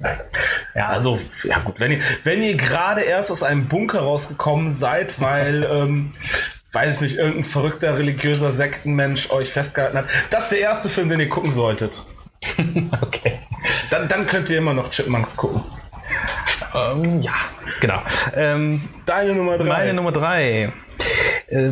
ja, 0.73 0.87
also, 0.87 1.19
ja 1.43 1.59
gut, 1.59 1.81
wenn 1.81 1.91
ihr, 1.91 1.99
wenn 2.23 2.41
ihr 2.41 2.55
gerade 2.55 3.01
erst 3.01 3.29
aus 3.29 3.43
einem 3.43 3.67
Bunker 3.67 3.99
rausgekommen 3.99 4.71
seid, 4.71 5.19
weil, 5.19 5.63
ähm, 5.69 6.13
weiß 6.71 6.95
ich 6.95 7.01
nicht, 7.01 7.17
irgendein 7.17 7.43
verrückter 7.43 7.97
religiöser 7.97 8.53
Sektenmensch 8.53 9.31
euch 9.31 9.51
festgehalten 9.51 9.97
hat, 9.97 10.05
das 10.29 10.45
ist 10.45 10.53
der 10.53 10.59
erste 10.59 10.87
Film, 10.87 11.09
den 11.09 11.19
ihr 11.19 11.29
gucken 11.29 11.51
solltet. 11.51 12.01
okay. 13.01 13.39
Dann, 13.89 14.07
dann 14.07 14.27
könnt 14.27 14.49
ihr 14.49 14.59
immer 14.59 14.73
noch 14.73 14.91
Chipmunks 14.91 15.35
gucken. 15.35 15.61
Ähm, 16.73 17.21
ja, 17.21 17.33
genau. 17.81 18.01
Ähm, 18.35 18.81
Deine 19.05 19.33
Nummer 19.33 19.57
drei. 19.57 19.67
Meine 19.67 19.93
Nummer 19.93 20.11
drei. 20.11 20.71
Äh, 21.47 21.71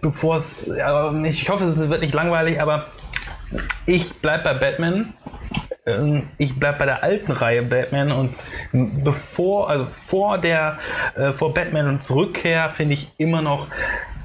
Bevor 0.00 0.36
es, 0.36 0.66
ja, 0.66 1.12
ich 1.24 1.48
hoffe, 1.48 1.64
es 1.64 1.76
wird 1.78 2.00
nicht 2.02 2.14
langweilig, 2.14 2.60
aber 2.60 2.86
ich 3.86 4.14
bleib 4.20 4.44
bei 4.44 4.54
Batman. 4.54 5.14
Ähm, 5.86 6.28
Ich 6.36 6.58
bleib 6.58 6.78
bei 6.78 6.84
der 6.84 7.02
alten 7.02 7.32
Reihe 7.32 7.62
Batman 7.62 8.12
und 8.12 8.36
bevor, 8.72 9.70
also 9.70 9.86
vor 10.06 10.38
der, 10.38 10.78
äh, 11.16 11.32
vor 11.32 11.54
Batman 11.54 11.88
und 11.88 12.02
Zurückkehr 12.04 12.70
finde 12.70 12.94
ich 12.94 13.12
immer 13.16 13.40
noch 13.40 13.68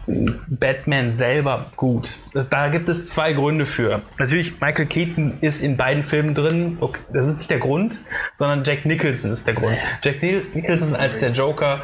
Batman 0.06 1.14
selber 1.14 1.72
gut. 1.76 2.18
Das, 2.34 2.50
da 2.50 2.68
gibt 2.70 2.90
es 2.90 3.10
zwei 3.10 3.34
Gründe 3.34 3.66
für. 3.66 4.02
Natürlich, 4.18 4.60
Michael 4.60 4.86
Keaton 4.86 5.38
ist 5.42 5.62
in 5.62 5.78
beiden 5.78 6.04
Filmen 6.04 6.36
drin. 6.36 6.78
Okay, 6.80 7.00
das 7.14 7.28
ist 7.28 7.38
nicht 7.38 7.50
der 7.50 7.60
Grund, 7.60 7.96
sondern 8.38 8.64
Jack 8.64 8.86
Nicholson 8.86 9.32
ist 9.32 9.48
der 9.48 9.54
Grund. 9.54 9.78
Jack 10.04 10.22
Nicholson 10.22 10.96
als 10.96 11.20
der 11.20 11.32
Joker 11.32 11.84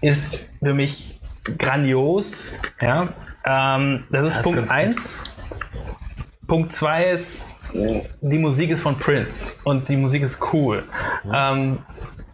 ist 0.00 0.48
für 0.60 0.74
mich 0.74 1.20
grandios. 1.58 2.58
Ja, 2.80 3.08
ähm, 3.44 4.04
das 4.10 4.26
ist 4.26 4.36
ist 4.36 4.42
Punkt 4.42 4.58
ganz 4.58 4.70
gut. 4.70 4.78
1. 4.78 5.24
Punkt 6.46 6.72
2 6.72 7.04
ist, 7.10 7.46
die 7.72 8.38
Musik 8.38 8.70
ist 8.70 8.82
von 8.82 8.98
Prince 8.98 9.60
und 9.64 9.88
die 9.88 9.96
Musik 9.96 10.22
ist 10.22 10.40
cool. 10.52 10.84
Ähm, 11.32 11.78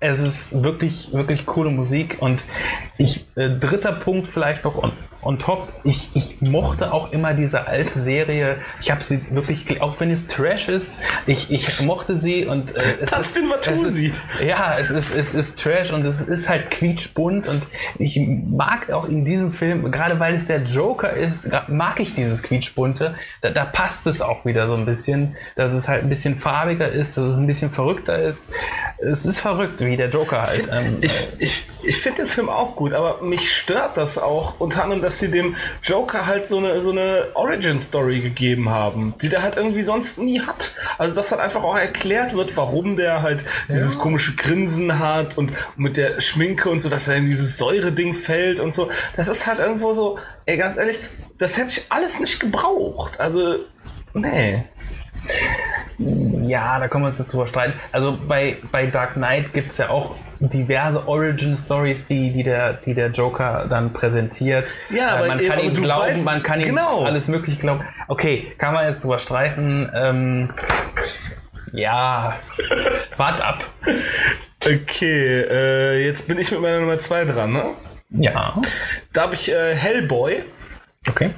es 0.01 0.21
ist 0.21 0.63
wirklich, 0.63 1.13
wirklich 1.13 1.47
coole 1.47 1.71
Musik 1.71 2.17
und 2.21 2.43
ich, 2.97 3.27
äh, 3.37 3.51
dritter 3.51 3.93
Punkt 3.93 4.29
vielleicht 4.29 4.65
noch 4.65 4.83
on, 5.23 5.39
top, 5.39 5.69
ich, 5.85 6.11
ich 6.15 6.41
mochte 6.41 6.93
auch 6.93 7.13
immer 7.13 7.35
diese 7.35 7.67
alte 7.67 7.99
Serie, 7.99 8.57
ich 8.81 8.91
habe 8.91 9.03
sie 9.03 9.21
wirklich, 9.31 9.81
auch 9.83 9.99
wenn 10.01 10.11
es 10.11 10.27
Trash 10.27 10.69
ist, 10.69 10.99
ich, 11.27 11.51
ich 11.51 11.83
mochte 11.83 12.17
sie 12.17 12.47
und 12.47 12.77
äh, 12.77 12.81
es 13.03 13.11
Dustin 13.11 13.51
ist, 13.51 13.67
es 13.67 13.71
Matosi. 13.71 14.07
ist, 14.07 14.15
ja, 14.45 14.77
es 14.79 14.91
ist, 14.91 15.15
es 15.15 15.35
ist 15.35 15.61
Trash 15.61 15.93
und 15.93 16.05
es 16.05 16.21
ist 16.21 16.49
halt 16.49 16.71
quietschbunt 16.71 17.47
und 17.49 17.63
ich 17.99 18.19
mag 18.19 18.91
auch 18.93 19.05
in 19.07 19.25
diesem 19.25 19.53
Film, 19.53 19.91
gerade 19.91 20.21
weil 20.21 20.35
es 20.35 20.47
der 20.47 20.63
Joker 20.63 21.13
ist, 21.13 21.49
mag 21.69 22.01
ich 22.01 22.15
dieses 22.15 22.43
quietschbunte. 22.43 23.15
Da, 23.41 23.51
da 23.51 23.65
passt 23.65 24.07
es 24.07 24.23
auch 24.23 24.45
wieder 24.45 24.67
so 24.69 24.75
ein 24.75 24.87
bisschen, 24.87 25.37
dass 25.57 25.73
es 25.73 25.89
halt 25.89 26.03
ein 26.03 26.09
bisschen 26.09 26.39
farbiger 26.39 26.89
ist, 26.91 27.17
dass 27.17 27.25
es 27.25 27.37
ein 27.39 27.47
bisschen 27.47 27.71
verrückter 27.71 28.19
ist. 28.19 28.49
Es 28.99 29.25
ist 29.27 29.41
verrückt, 29.41 29.85
wie 29.85 29.97
der 29.97 30.09
Joker 30.11 30.43
halt. 30.43 30.69
Ähm, 30.73 30.99
Ich, 31.01 31.29
ich, 31.39 31.67
ich 31.89 31.97
finde 31.97 32.19
den 32.19 32.27
Film 32.27 32.51
auch 32.51 32.77
gut, 32.77 32.93
aber 32.93 33.23
mich 33.23 33.51
stört 33.51 33.97
das 33.97 34.19
auch 34.19 34.61
unter 34.61 34.83
anderem, 34.83 35.01
dass 35.01 35.19
sie 35.19 35.31
dem 35.31 35.57
Joker 35.83 36.27
halt 36.27 36.47
so 36.47 36.59
eine, 36.59 36.83
so 36.83 36.91
eine 36.91 37.29
Origin-Story 37.33 38.21
gegeben 38.21 38.69
haben, 38.69 39.15
die 39.23 39.31
der 39.31 39.43
halt 39.43 39.57
irgendwie 39.57 39.83
sonst 39.83 40.19
nie 40.19 40.43
hat. 40.43 40.73
Also, 40.99 41.17
dass 41.17 41.33
halt 41.33 41.41
einfach 41.41 41.63
auch 41.63 41.79
erklärt 41.79 42.35
wird, 42.35 42.57
warum 42.59 42.97
der 42.97 43.23
halt 43.23 43.47
dieses 43.69 43.99
komische 43.99 44.37
Grinsen 44.37 44.99
hat 44.99 45.39
und 45.39 45.53
mit 45.77 45.97
der 45.97 46.21
Schminke 46.21 46.69
und 46.69 46.83
so, 46.83 46.91
dass 46.91 47.09
er 47.09 47.17
in 47.17 47.25
dieses 47.25 47.57
Säure-Ding 47.57 48.13
fällt 48.13 48.61
und 48.61 48.75
so. 48.75 48.91
Das 49.17 49.29
ist 49.29 49.47
halt 49.47 49.59
irgendwo 49.59 49.95
so, 49.95 50.19
ey, 50.45 50.59
ganz 50.59 50.77
ehrlich, 50.77 50.99
das 51.39 51.57
hätte 51.57 51.71
ich 51.71 51.87
alles 51.89 52.21
nicht 52.21 52.39
gebraucht. 52.39 53.19
Also, 53.19 53.61
nee. 54.13 54.63
Ja, 55.99 56.79
da 56.79 56.89
können 56.89 57.05
wir 57.05 57.09
uns 57.09 57.19
dazu 57.19 57.45
streiten. 57.47 57.81
Also 57.93 58.19
bei, 58.29 58.59
bei 58.71 58.87
Dark 58.87 59.15
Knight 59.15 59.55
gibt 59.55 59.71
es 59.71 59.79
ja 59.79 59.89
auch 59.89 60.15
diverse 60.41 61.07
Origin-Stories, 61.09 62.07
die, 62.07 62.31
die, 62.33 62.43
der, 62.45 62.75
die 62.75 62.95
der 62.95 63.09
Joker 63.11 63.67
dann 63.69 63.93
präsentiert. 63.93 64.73
Ja, 64.91 65.17
aber- 65.17 65.27
man 65.27 65.39
kann 65.39 65.53
aber 65.59 65.63
ihm 65.63 65.75
du 65.75 65.83
glauben, 65.83 66.11
weißt- 66.11 66.25
man 66.25 66.43
kann 66.43 66.61
ihm 66.61 66.67
genau. 66.69 67.05
alles 67.05 67.29
mögliche 67.29 67.59
glauben. 67.59 67.83
Okay, 68.09 68.53
kann 68.59 68.75
man 68.75 68.87
jetzt 68.87 69.03
drüber 69.03 69.19
streiten. 69.19 69.91
Ähm, 69.95 70.51
ja, 71.73 72.37
wart 73.17 73.41
ab. 73.45 73.65
Okay, 74.65 75.41
äh, 75.43 76.05
jetzt 76.07 76.27
bin 76.29 76.39
ich 76.39 76.51
mit 76.51 76.61
meiner 76.61 76.81
Nummer 76.81 76.99
zwei 76.99 77.25
dran, 77.25 77.53
ne? 77.53 77.65
Ja, 78.11 78.61
Da 79.13 79.23
habe 79.23 79.35
ich 79.35 79.51
äh, 79.53 79.75
Hellboy. 79.77 80.43
okay. 81.09 81.31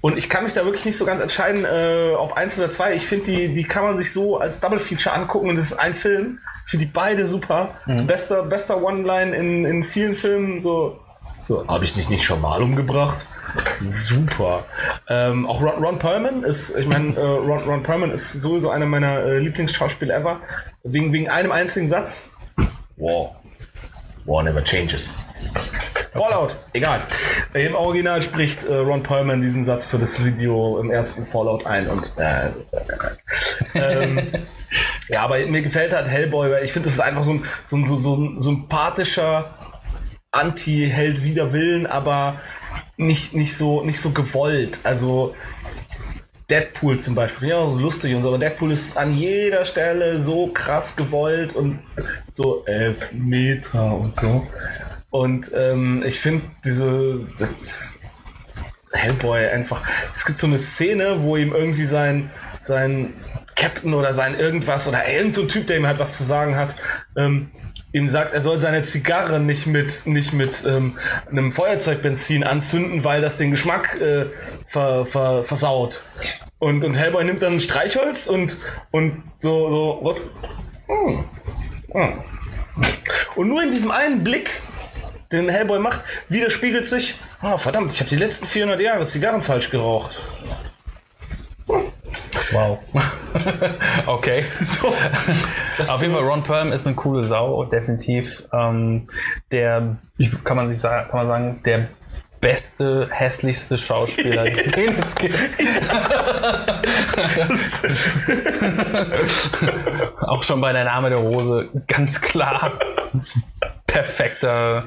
Und 0.00 0.16
ich 0.16 0.28
kann 0.28 0.44
mich 0.44 0.54
da 0.54 0.64
wirklich 0.64 0.84
nicht 0.84 0.96
so 0.96 1.04
ganz 1.04 1.20
entscheiden, 1.20 1.64
äh, 1.64 2.12
ob 2.16 2.34
eins 2.34 2.56
oder 2.56 2.70
zwei. 2.70 2.94
Ich 2.94 3.06
finde, 3.06 3.26
die, 3.26 3.48
die 3.48 3.64
kann 3.64 3.82
man 3.82 3.96
sich 3.96 4.12
so 4.12 4.38
als 4.38 4.60
Double 4.60 4.78
Feature 4.78 5.14
angucken 5.14 5.48
und 5.48 5.56
es 5.56 5.72
ist 5.72 5.78
ein 5.78 5.92
Film. 5.92 6.38
Ich 6.66 6.70
finde 6.70 6.86
die 6.86 6.92
beide 6.92 7.26
super. 7.26 7.70
Bester, 8.06 8.44
bester 8.44 8.82
One-Line 8.82 9.34
in, 9.36 9.64
in 9.64 9.82
vielen 9.82 10.14
Filmen. 10.14 10.60
So, 10.60 11.00
so 11.40 11.66
habe 11.66 11.84
ich 11.84 11.94
dich 11.94 12.08
nicht 12.08 12.24
schon 12.24 12.40
mal 12.40 12.62
umgebracht? 12.62 13.26
Das 13.64 13.80
super. 13.80 14.64
Ähm, 15.08 15.46
auch 15.46 15.60
Ron, 15.60 15.82
Ron 15.82 15.98
Perlman 15.98 16.44
ist, 16.44 16.76
ich 16.76 16.86
meine, 16.86 17.16
äh, 17.16 17.20
Ron, 17.20 17.64
Ron 17.64 17.82
Perlman 17.82 18.10
ist 18.12 18.32
sowieso 18.32 18.70
einer 18.70 18.86
meiner 18.86 19.20
äh, 19.20 19.38
Lieblingsschauspieler 19.38 20.14
ever. 20.14 20.40
Wegen, 20.84 21.12
wegen 21.12 21.28
einem 21.28 21.50
einzigen 21.50 21.88
Satz. 21.88 22.30
War. 22.96 23.40
War 24.26 24.42
never 24.42 24.62
changes. 24.62 25.16
Fallout, 26.12 26.56
egal. 26.72 27.02
Im 27.54 27.74
Original 27.74 28.22
spricht 28.22 28.64
äh, 28.64 28.74
Ron 28.74 29.02
Perlman 29.02 29.40
diesen 29.40 29.64
Satz 29.64 29.84
für 29.84 29.98
das 29.98 30.24
Video 30.24 30.78
im 30.80 30.90
ersten 30.90 31.26
Fallout 31.26 31.66
ein 31.66 31.88
und 31.88 32.12
äh, 32.16 32.50
ähm, 33.74 34.28
ja, 35.08 35.22
aber 35.22 35.44
mir 35.46 35.62
gefällt 35.62 35.92
halt 35.92 36.08
Hellboy, 36.08 36.50
weil 36.50 36.64
ich 36.64 36.72
finde, 36.72 36.86
das 36.86 36.94
ist 36.94 37.00
einfach 37.00 37.22
so 37.22 37.32
ein, 37.32 37.44
so 37.64 37.76
ein, 37.76 37.86
so, 37.86 37.96
so 37.96 38.16
ein 38.16 38.40
sympathischer 38.40 39.54
Anti-Held 40.30 41.24
wider 41.24 41.52
Willen, 41.52 41.86
aber 41.86 42.40
nicht, 42.96 43.34
nicht, 43.34 43.56
so, 43.56 43.82
nicht 43.82 44.00
so 44.00 44.10
gewollt. 44.10 44.80
Also 44.82 45.34
Deadpool 46.50 46.98
zum 46.98 47.14
Beispiel, 47.14 47.48
ja, 47.48 47.68
so 47.68 47.78
lustig 47.78 48.14
und 48.14 48.22
so, 48.22 48.28
aber 48.28 48.38
Deadpool 48.38 48.72
ist 48.72 48.96
an 48.96 49.14
jeder 49.14 49.64
Stelle 49.64 50.20
so 50.20 50.46
krass 50.48 50.96
gewollt 50.96 51.54
und 51.54 51.80
so 52.32 52.64
elf 52.64 53.12
Meter 53.12 53.94
und 53.94 54.16
so. 54.16 54.46
Und 55.10 55.50
ähm, 55.54 56.02
ich 56.06 56.20
finde 56.20 56.44
diese 56.64 57.26
Hellboy 58.92 59.46
einfach. 59.46 59.82
Es 60.14 60.24
gibt 60.24 60.38
so 60.38 60.46
eine 60.46 60.58
Szene, 60.58 61.22
wo 61.22 61.36
ihm 61.36 61.52
irgendwie 61.52 61.86
sein 61.86 62.30
sein 62.60 63.14
Captain 63.56 63.94
oder 63.94 64.12
sein 64.12 64.38
irgendwas 64.38 64.86
oder 64.88 65.08
irgend 65.08 65.34
so 65.34 65.44
Typ, 65.46 65.66
der 65.66 65.78
ihm 65.78 65.86
halt 65.86 65.98
was 65.98 66.16
zu 66.16 66.22
sagen 66.22 66.56
hat, 66.56 66.76
ähm, 67.16 67.50
ihm 67.92 68.06
sagt, 68.06 68.32
er 68.32 68.40
soll 68.40 68.58
seine 68.58 68.82
Zigarre 68.82 69.40
nicht 69.40 69.66
mit, 69.66 70.06
nicht 70.06 70.32
mit 70.32 70.64
ähm, 70.66 70.98
einem 71.30 71.52
Feuerzeugbenzin 71.52 72.44
anzünden, 72.44 73.04
weil 73.04 73.20
das 73.20 73.36
den 73.36 73.50
Geschmack 73.50 74.00
äh, 74.00 74.26
ver, 74.66 75.04
ver, 75.04 75.42
versaut. 75.42 76.04
Und, 76.58 76.84
und 76.84 76.96
Hellboy 76.96 77.24
nimmt 77.24 77.42
dann 77.42 77.60
Streichholz 77.60 78.26
und, 78.26 78.58
und 78.90 79.22
so, 79.38 79.70
so, 79.70 79.98
what? 80.02 80.20
Hm. 80.86 81.24
Hm. 81.92 82.12
Und 83.36 83.48
nur 83.48 83.62
in 83.62 83.70
diesem 83.70 83.90
einen 83.90 84.22
Blick, 84.22 84.50
den 85.32 85.48
Hellboy 85.48 85.78
macht, 85.78 86.02
widerspiegelt 86.28 86.86
sich, 86.86 87.14
oh, 87.42 87.56
verdammt, 87.56 87.92
ich 87.92 88.00
habe 88.00 88.10
die 88.10 88.16
letzten 88.16 88.46
400 88.46 88.80
Jahre 88.80 89.06
Zigarren 89.06 89.42
falsch 89.42 89.70
geraucht. 89.70 90.18
Wow. 92.52 92.78
okay. 94.06 94.44
So, 94.80 94.88
Auf 94.88 96.00
jeden 96.00 96.14
Fall, 96.14 96.22
Ron 96.22 96.42
Perlman 96.42 96.72
ist 96.72 96.86
eine 96.86 96.96
coole 96.96 97.24
Sau, 97.24 97.64
definitiv. 97.64 98.44
Ähm, 98.52 99.08
der, 99.50 99.98
kann 100.44 100.56
man 100.56 100.68
sich 100.68 100.80
sagen, 100.80 101.10
kann 101.10 101.18
man 101.18 101.28
sagen, 101.28 101.60
der 101.64 101.88
beste, 102.40 103.08
hässlichste 103.10 103.76
Schauspieler, 103.76 104.44
den 104.44 104.96
es 104.96 105.14
gibt. 105.14 105.34
Auch 110.22 110.42
schon 110.42 110.62
bei 110.62 110.72
der 110.72 110.84
Name 110.84 111.10
der 111.10 111.18
Rose, 111.18 111.68
ganz 111.86 112.18
klar. 112.20 112.78
Perfekter 113.86 114.84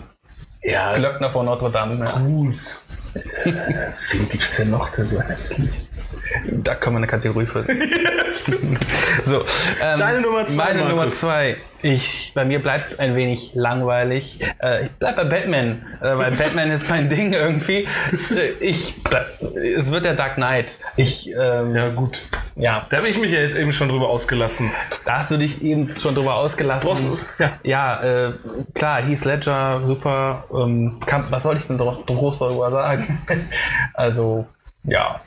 ja, 0.63 0.96
Glöckner 0.96 1.30
von 1.30 1.46
Notre 1.46 1.72
Dame. 1.72 1.96
Ne? 1.96 2.12
gut. 2.25 2.82
Wen 3.44 4.30
gibt's 4.30 4.56
denn 4.56 4.70
noch, 4.70 4.89
der 4.89 5.06
so 5.06 5.22
hässlich 5.22 5.68
ist? 5.91 6.08
Da 6.63 6.75
kann 6.75 6.94
man 6.94 7.01
eine 7.01 7.12
Kategorie 7.12 7.46
für. 7.46 7.63
so, 9.25 9.46
ähm, 9.82 10.00
Deine 10.00 10.22
Nummer 10.22 10.46
zwei, 10.46 10.63
Meine 10.63 10.80
Markus. 10.80 10.89
Nummer 10.89 11.10
zwei. 11.10 11.58
Ich, 11.82 12.32
bei 12.34 12.46
mir 12.46 12.62
bleibt 12.62 12.88
es 12.88 13.00
ein 13.00 13.15
wenig 13.15 13.51
langweilig. 13.53 14.39
Äh, 14.62 14.86
ich 14.86 14.91
bleib 14.91 15.18
bei 15.18 15.25
Batman, 15.25 15.86
äh, 16.01 16.18
weil 16.18 16.32
Batman 16.38 16.72
ist 16.72 16.89
mein 16.89 17.10
Ding 17.10 17.34
irgendwie. 17.34 17.86
Äh, 18.12 18.48
Ich, 18.62 19.03
bleib, 19.03 19.27
es 19.56 19.91
wird 19.91 20.06
der 20.06 20.13
Dark 20.13 20.36
Knight. 20.36 20.77
Ich, 20.96 21.30
ähm, 21.30 21.75
Ja, 21.75 21.89
gut. 21.89 22.22
Ja, 22.55 22.86
Da 22.89 22.98
habe 22.98 23.08
ich 23.08 23.17
mich 23.20 23.31
ja 23.31 23.39
jetzt 23.39 23.55
eben 23.55 23.72
schon 23.72 23.89
drüber 23.89 24.10
ausgelassen. 24.10 24.72
da 25.05 25.20
hast 25.20 25.31
du 25.31 25.38
dich 25.38 25.62
eben 25.63 25.88
schon 25.88 26.13
drüber 26.15 26.36
ausgelassen. 26.36 27.17
Ja. 27.39 27.60
ja 27.63 28.03
äh, 28.27 28.34
klar, 28.74 29.01
Heath 29.01 29.25
Ledger, 29.25 29.81
super. 29.86 30.46
Ähm, 30.53 31.00
kann, 31.05 31.25
was 31.29 31.43
soll 31.43 31.55
ich 31.55 31.65
denn 31.67 31.77
doch 31.77 32.05
groß 32.05 32.39
darüber 32.39 32.70
sagen? 32.72 33.22
also, 33.93 34.46
ja. 34.84 35.22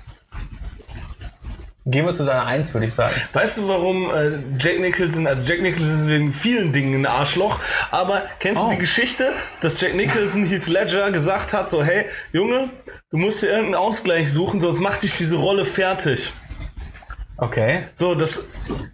Gehen 1.87 2.07
wir 2.07 2.15
zu 2.15 2.25
deiner 2.25 2.47
Eins, 2.47 2.73
würde 2.73 2.87
ich 2.87 2.95
sagen. 2.95 3.15
Weißt 3.35 3.59
du, 3.59 3.69
warum 3.69 4.11
äh, 4.11 4.39
Jack 4.59 4.81
Nicholson, 4.81 5.27
also 5.27 5.47
Jack 5.47 5.61
Nicholson 5.61 5.95
ist 5.95 6.09
wegen 6.09 6.33
vielen 6.33 6.73
Dingen 6.73 7.03
ein 7.03 7.07
Arschloch, 7.07 7.61
aber 7.91 8.23
kennst 8.39 8.63
Oh. 8.63 8.67
du 8.67 8.71
die 8.73 8.79
Geschichte, 8.79 9.35
dass 9.61 9.79
Jack 9.79 9.95
Nicholson 9.95 10.47
Heath 10.47 10.67
Ledger 10.67 11.11
gesagt 11.11 11.53
hat, 11.53 11.69
so, 11.69 11.85
hey, 11.85 12.07
Junge, 12.33 12.71
du 13.11 13.19
musst 13.19 13.43
dir 13.43 13.49
irgendeinen 13.49 13.75
Ausgleich 13.75 14.33
suchen, 14.33 14.63
sonst 14.63 14.81
macht 14.81 15.03
dich 15.03 15.13
diese 15.13 15.37
Rolle 15.37 15.67
fertig. 15.67 16.33
Okay. 17.45 17.85
So, 17.95 18.15
das 18.15 18.45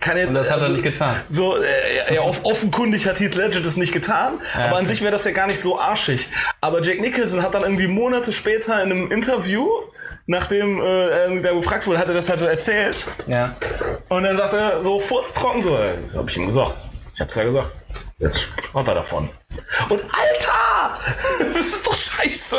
kann 0.00 0.16
jetzt. 0.16 0.28
Und 0.28 0.34
das 0.34 0.50
hat 0.50 0.58
er 0.58 0.64
also, 0.64 0.74
nicht 0.74 0.82
getan. 0.82 1.16
So, 1.28 1.56
äh, 1.56 2.14
ja, 2.14 2.22
off 2.22 2.44
offenkundig 2.44 3.06
hat 3.06 3.20
Heath 3.20 3.36
Ledger 3.36 3.60
das 3.60 3.76
nicht 3.76 3.92
getan, 3.92 4.40
Ja, 4.54 4.66
aber 4.66 4.76
an 4.76 4.84
okay. 4.84 4.86
sich 4.86 5.02
wäre 5.02 5.12
das 5.12 5.24
ja 5.24 5.30
gar 5.30 5.46
nicht 5.46 5.60
so 5.60 5.78
arschig. 5.78 6.28
Aber 6.60 6.82
Jack 6.82 7.00
Nicholson 7.00 7.42
hat 7.42 7.54
dann 7.54 7.62
irgendwie 7.62 7.86
Monate 7.86 8.32
später 8.32 8.82
in 8.82 8.90
einem 8.90 9.10
Interview, 9.12 9.68
nachdem 10.26 10.80
äh, 10.80 11.08
er 11.08 11.40
da 11.40 11.52
gefragt 11.52 11.86
wurde, 11.86 11.98
hat 11.98 12.08
er 12.08 12.14
das 12.14 12.28
halt 12.28 12.40
so 12.40 12.46
erzählt. 12.46 13.06
Ja. 13.26 13.56
Und 14.08 14.24
dann 14.24 14.36
sagt 14.36 14.52
er 14.54 14.82
so 14.82 14.98
furztrocken 14.98 15.62
so, 15.62 15.76
äh, 15.76 15.94
hab 16.14 16.28
ich 16.28 16.36
ihm 16.36 16.46
gesagt. 16.46 16.74
Ich 17.14 17.20
hab's 17.20 17.34
ja 17.34 17.44
gesagt. 17.44 17.70
Jetzt 18.20 18.48
hat 18.74 18.86
er 18.88 18.94
davon. 18.94 19.28
Und 19.88 20.00
Alter! 20.02 20.98
Das 21.54 21.66
ist 21.66 21.86
doch 21.86 21.94
scheiße! 21.94 22.56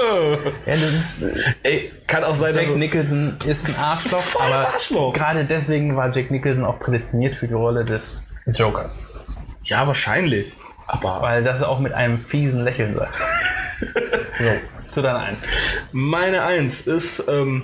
ja 0.65 0.74
das 0.74 0.82
ist, 0.82 1.21
äh, 1.24 1.36
Ey, 1.63 1.91
kann 2.08 2.24
auch 2.24 2.36
sein, 2.36 2.54
Jack 2.56 2.65
dass 2.65 2.74
es- 2.74 2.80
Nicholson 2.80 3.38
ist 3.45 3.67
ein 3.69 3.76
Arschloch, 3.84 4.19
volles 4.19 4.56
aber 4.58 4.74
Arschloch. 4.74 5.13
gerade 5.13 5.45
deswegen 5.45 5.95
war 5.95 6.12
Jack 6.12 6.32
Nicholson 6.32 6.65
auch 6.65 6.80
prädestiniert 6.80 7.36
für 7.36 7.47
die 7.47 7.54
Rolle 7.54 7.84
des 7.86 8.28
Jokers. 8.47 9.28
Ja, 9.63 9.86
wahrscheinlich. 9.88 10.56
Aber 10.88 11.21
Weil 11.21 11.43
das 11.43 11.62
auch 11.63 11.80
mit 11.80 11.93
einem 11.93 12.19
fiesen 12.26 12.63
Lächeln 12.63 12.95
sagt. 12.97 13.17
so, 14.39 14.52
zu 14.91 15.02
deiner 15.02 15.19
Eins. 15.19 15.43
meine 15.91 16.43
Eins 16.43 16.82
ist 16.82 17.24
ähm, 17.30 17.63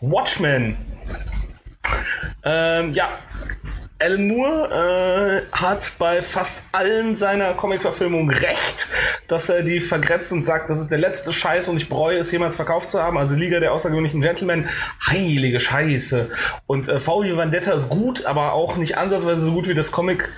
Watchmen. 0.00 0.76
Ähm, 2.44 2.92
ja, 2.92 3.08
Alan 4.02 4.26
Moore 4.26 5.44
äh, 5.52 5.56
hat 5.56 5.92
bei 5.98 6.22
fast 6.22 6.64
allen 6.72 7.14
seiner 7.14 7.54
Comic-Verfilmungen 7.54 8.30
recht, 8.30 8.88
dass 9.28 9.48
er 9.48 9.62
die 9.62 9.78
vergrätzt 9.78 10.32
und 10.32 10.44
sagt, 10.44 10.68
das 10.70 10.80
ist 10.80 10.90
der 10.90 10.98
letzte 10.98 11.32
Scheiß 11.32 11.68
und 11.68 11.76
ich 11.76 11.88
bereue 11.88 12.18
es 12.18 12.32
jemals 12.32 12.56
verkauft 12.56 12.90
zu 12.90 13.00
haben. 13.00 13.16
Also 13.16 13.36
Liga 13.36 13.60
der 13.60 13.72
außergewöhnlichen 13.72 14.20
Gentlemen, 14.20 14.68
heilige 15.06 15.60
Scheiße. 15.60 16.30
Und 16.66 16.88
äh, 16.88 16.98
V 16.98 17.22
wie 17.22 17.36
Vendetta 17.36 17.72
ist 17.72 17.90
gut, 17.90 18.26
aber 18.26 18.54
auch 18.54 18.76
nicht 18.76 18.98
ansatzweise 18.98 19.40
so 19.40 19.52
gut 19.52 19.68
wie 19.68 19.74
das 19.74 19.92
Comic. 19.92 20.28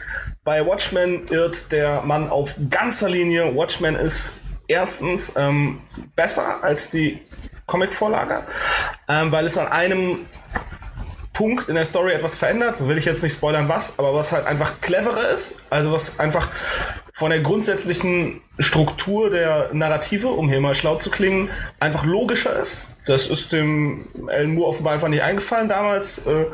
Bei 0.44 0.66
Watchmen 0.66 1.26
irrt 1.30 1.72
der 1.72 2.02
Mann 2.02 2.28
auf 2.28 2.56
ganzer 2.68 3.08
Linie. 3.08 3.56
Watchmen 3.56 3.96
ist 3.96 4.34
erstens 4.68 5.32
ähm, 5.36 5.80
besser 6.14 6.62
als 6.62 6.90
die 6.90 7.18
Comic-Vorlage, 7.66 8.42
ähm, 9.08 9.32
weil 9.32 9.46
es 9.46 9.56
an 9.56 9.68
einem 9.68 10.26
Punkt 11.34 11.68
in 11.68 11.74
der 11.74 11.84
Story 11.84 12.12
etwas 12.12 12.36
verändert. 12.36 12.88
Will 12.88 12.96
ich 12.96 13.04
jetzt 13.04 13.22
nicht 13.22 13.34
spoilern, 13.34 13.68
was, 13.68 13.98
aber 13.98 14.14
was 14.14 14.32
halt 14.32 14.46
einfach 14.46 14.80
cleverer 14.80 15.28
ist. 15.28 15.56
Also 15.68 15.92
was 15.92 16.18
einfach 16.18 16.48
von 17.12 17.30
der 17.30 17.40
grundsätzlichen 17.40 18.40
Struktur 18.58 19.28
der 19.28 19.70
Narrative, 19.74 20.28
um 20.28 20.48
hier 20.48 20.60
mal 20.60 20.74
schlau 20.74 20.96
zu 20.96 21.10
klingen, 21.10 21.50
einfach 21.78 22.04
logischer 22.04 22.58
ist. 22.58 22.86
Das 23.06 23.26
ist 23.26 23.52
dem 23.52 24.06
Alan 24.28 24.54
Moore 24.54 24.68
offenbar 24.68 24.94
einfach 24.94 25.08
nicht 25.08 25.22
eingefallen 25.22 25.68
damals. 25.68 26.26
Äh, 26.26 26.46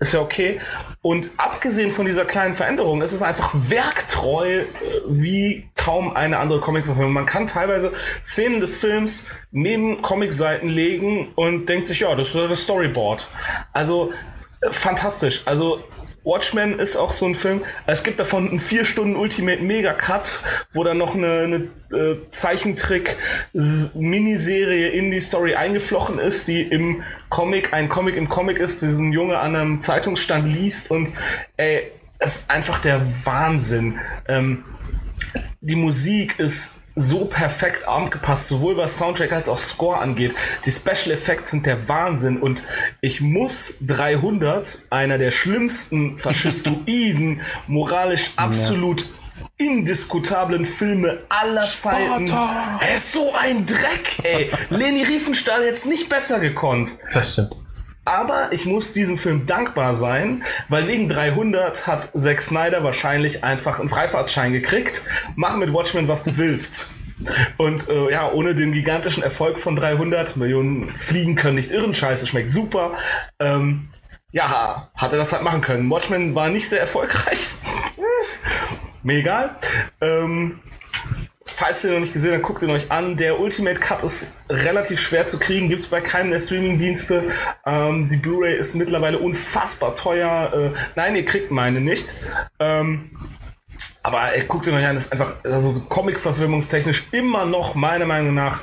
ist 0.00 0.12
ja 0.12 0.20
okay. 0.20 0.60
Und 1.02 1.30
abgesehen 1.36 1.90
von 1.90 2.06
dieser 2.06 2.24
kleinen 2.24 2.54
Veränderung 2.54 3.02
ist 3.02 3.12
es 3.12 3.22
einfach 3.22 3.50
werktreu 3.54 4.60
äh, 4.60 4.66
wie 5.08 5.68
kaum 5.88 6.14
eine 6.14 6.38
andere 6.38 6.60
Comic-Verfilmung. 6.60 7.14
Man 7.14 7.24
kann 7.24 7.46
teilweise 7.46 7.94
Szenen 8.22 8.60
des 8.60 8.76
Films 8.76 9.24
neben 9.52 10.02
Comicseiten 10.02 10.68
legen 10.68 11.32
und 11.34 11.70
denkt 11.70 11.88
sich, 11.88 12.00
ja, 12.00 12.14
das 12.14 12.28
ist 12.28 12.36
das 12.36 12.60
Storyboard. 12.60 13.26
Also 13.72 14.12
äh, 14.60 14.70
fantastisch. 14.70 15.40
Also 15.46 15.82
Watchmen 16.24 16.78
ist 16.78 16.96
auch 16.96 17.10
so 17.10 17.24
ein 17.24 17.34
Film. 17.34 17.64
Es 17.86 18.02
gibt 18.02 18.20
davon 18.20 18.50
einen 18.50 18.60
4 18.60 18.84
Stunden 18.84 19.16
Ultimate 19.16 19.62
Mega 19.62 19.94
Cut, 19.94 20.40
wo 20.74 20.84
dann 20.84 20.98
noch 20.98 21.14
eine, 21.14 21.70
eine 21.90 21.98
äh, 21.98 22.18
Zeichentrick-Miniserie 22.28 24.90
in 24.90 25.10
die 25.10 25.22
Story 25.22 25.54
eingeflochten 25.54 26.18
ist, 26.18 26.48
die 26.48 26.60
im 26.60 27.02
Comic, 27.30 27.72
ein 27.72 27.88
Comic 27.88 28.16
im 28.16 28.28
Comic 28.28 28.58
ist, 28.58 28.82
diesen 28.82 29.14
Junge 29.14 29.38
an 29.38 29.56
einem 29.56 29.80
Zeitungsstand 29.80 30.46
liest 30.46 30.90
und 30.90 31.10
ey, 31.56 31.92
es 32.18 32.40
ist 32.40 32.50
einfach 32.50 32.78
der 32.80 33.00
Wahnsinn. 33.24 33.98
Ähm, 34.26 34.64
die 35.68 35.76
Musik 35.76 36.38
ist 36.38 36.74
so 36.94 37.26
perfekt 37.26 37.86
abgepasst, 37.86 38.48
sowohl 38.48 38.76
was 38.76 38.96
Soundtrack 38.96 39.32
als 39.32 39.48
auch 39.48 39.58
Score 39.58 39.98
angeht. 39.98 40.34
Die 40.64 40.72
Special 40.72 41.12
Effects 41.12 41.52
sind 41.52 41.66
der 41.66 41.88
Wahnsinn 41.88 42.38
und 42.40 42.64
ich 43.00 43.20
muss 43.20 43.74
300, 43.86 44.82
einer 44.90 45.18
der 45.18 45.30
schlimmsten 45.30 46.16
faschistoiden, 46.16 47.42
moralisch 47.68 48.32
absolut 48.34 49.06
indiskutablen 49.58 50.64
Filme 50.64 51.18
aller 51.28 51.62
Zeiten. 51.62 52.28
Er 52.28 52.94
ist 52.94 53.12
so 53.12 53.32
ein 53.38 53.66
Dreck, 53.66 54.18
ey. 54.24 54.50
Leni 54.70 55.02
Riefenstahl 55.02 55.62
hätte 55.62 55.72
es 55.72 55.84
nicht 55.84 56.08
besser 56.08 56.40
gekonnt. 56.40 56.96
Das 57.12 57.32
stimmt. 57.32 57.54
Aber 58.08 58.48
ich 58.52 58.64
muss 58.64 58.94
diesem 58.94 59.18
Film 59.18 59.44
dankbar 59.44 59.92
sein, 59.92 60.42
weil 60.70 60.88
wegen 60.88 61.10
300 61.10 61.86
hat 61.86 62.10
Zack 62.18 62.40
Snyder 62.40 62.82
wahrscheinlich 62.82 63.44
einfach 63.44 63.80
einen 63.80 63.90
Freifahrtschein 63.90 64.54
gekriegt. 64.54 65.02
Mach 65.36 65.56
mit 65.56 65.74
Watchmen, 65.74 66.08
was 66.08 66.22
du 66.22 66.38
willst. 66.38 66.90
Und 67.58 67.90
äh, 67.90 68.10
ja, 68.10 68.32
ohne 68.32 68.54
den 68.54 68.72
gigantischen 68.72 69.22
Erfolg 69.22 69.58
von 69.58 69.76
300 69.76 70.38
Millionen 70.38 70.86
Fliegen 70.94 71.34
können 71.34 71.56
nicht 71.56 71.70
irren, 71.70 71.94
scheiße, 71.94 72.26
schmeckt 72.26 72.54
super. 72.54 72.96
Ähm, 73.40 73.90
ja, 74.32 74.90
hat 74.94 75.12
er 75.12 75.18
das 75.18 75.34
halt 75.34 75.42
machen 75.42 75.60
können. 75.60 75.90
Watchmen 75.90 76.34
war 76.34 76.48
nicht 76.48 76.66
sehr 76.66 76.80
erfolgreich. 76.80 77.48
Mir 79.02 79.18
egal. 79.18 79.56
Ähm, 80.00 80.60
falls 81.58 81.84
ihr 81.84 81.90
noch 81.90 81.98
nicht 81.98 82.12
gesehen 82.12 82.34
habt, 82.34 82.44
guckt 82.44 82.62
ihn 82.62 82.70
euch 82.70 82.90
an. 82.92 83.16
Der 83.16 83.40
Ultimate 83.40 83.80
Cut 83.80 84.04
ist 84.04 84.34
relativ 84.48 85.00
schwer 85.00 85.26
zu 85.26 85.40
kriegen, 85.40 85.68
gibt 85.68 85.80
es 85.80 85.88
bei 85.88 86.00
keinem 86.00 86.30
der 86.30 86.38
Streaming-Dienste. 86.38 87.32
Ähm, 87.66 88.08
die 88.08 88.16
Blu-ray 88.16 88.56
ist 88.56 88.76
mittlerweile 88.76 89.18
unfassbar 89.18 89.96
teuer. 89.96 90.52
Äh, 90.54 90.78
nein, 90.94 91.16
ihr 91.16 91.24
kriegt 91.24 91.50
meine 91.50 91.80
nicht. 91.80 92.06
Ähm, 92.60 93.10
aber 94.04 94.34
ey, 94.34 94.44
guckt 94.44 94.68
ihn 94.68 94.74
euch 94.74 94.86
an, 94.86 94.96
ist 94.96 95.10
einfach, 95.10 95.32
also 95.42 95.74
Comic-verfilmungstechnisch 95.88 97.08
immer 97.10 97.44
noch 97.44 97.74
meiner 97.74 98.06
Meinung 98.06 98.34
nach 98.34 98.60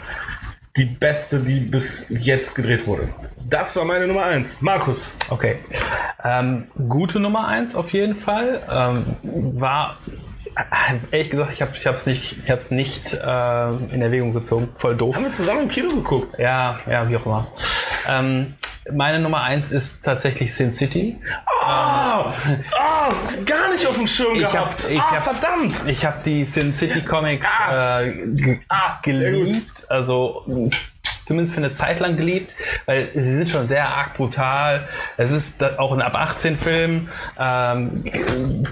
die 0.77 0.85
beste, 0.85 1.41
die 1.41 1.59
bis 1.59 2.07
jetzt 2.09 2.55
gedreht 2.55 2.87
wurde. 2.87 3.09
Das 3.47 3.75
war 3.75 3.83
meine 3.83 4.07
Nummer 4.07 4.23
eins. 4.23 4.61
Markus. 4.61 5.13
Okay. 5.29 5.57
Ähm, 6.23 6.67
gute 6.87 7.19
Nummer 7.19 7.47
eins 7.47 7.75
auf 7.75 7.91
jeden 7.91 8.15
Fall. 8.15 8.63
Ähm, 8.69 9.59
war 9.59 9.97
ehrlich 11.11 11.29
gesagt, 11.29 11.53
ich 11.53 11.61
habe 11.61 11.73
es 11.97 12.05
nicht, 12.05 12.37
ich 12.43 12.51
hab's 12.51 12.71
nicht 12.71 13.13
äh, 13.13 13.69
in 13.93 14.01
Erwägung 14.01 14.33
gezogen. 14.33 14.69
Voll 14.77 14.95
doof. 14.95 15.15
Haben 15.15 15.25
wir 15.25 15.31
zusammen 15.31 15.63
im 15.63 15.69
Kino 15.69 15.89
geguckt? 15.89 16.37
Ja, 16.39 16.79
ja, 16.89 17.07
wie 17.09 17.17
auch 17.17 17.25
immer. 17.25 17.47
Ähm, 18.09 18.53
meine 18.93 19.19
Nummer 19.19 19.41
eins 19.41 19.71
ist 19.71 20.03
tatsächlich 20.05 20.53
Sin 20.53 20.71
City. 20.71 21.19
Oh, 21.47 22.25
oh, 22.27 23.13
gar 23.45 23.69
nicht 23.71 23.85
auf 23.87 23.95
dem 23.97 24.05
Schirm 24.05 24.35
Ich 24.35 24.41
gehabt. 24.41 24.83
hab- 24.83 24.91
ich 24.91 24.99
ah, 24.99 25.11
hab- 25.11 25.23
verdammt. 25.23 25.83
Ich 25.87 26.05
habe 26.05 26.17
die 26.23 26.45
Sin 26.45 26.71
City 26.71 27.01
Comics 27.01 27.47
Ah. 27.67 28.01
äh, 28.01 28.59
Ah, 28.69 28.99
geliebt, 29.01 29.85
also 29.89 30.45
zumindest 31.25 31.53
für 31.53 31.61
eine 31.61 31.71
Zeit 31.71 31.99
lang 31.99 32.17
geliebt, 32.17 32.55
weil 32.85 33.09
sie 33.13 33.35
sind 33.35 33.49
schon 33.49 33.67
sehr 33.67 33.89
arg 33.89 34.15
brutal. 34.15 34.87
Es 35.17 35.31
ist 35.31 35.63
auch 35.63 35.91
ein 35.91 36.01
ab 36.01 36.15
18 36.15 36.57
Film, 36.57 37.09
ähm, 37.39 38.03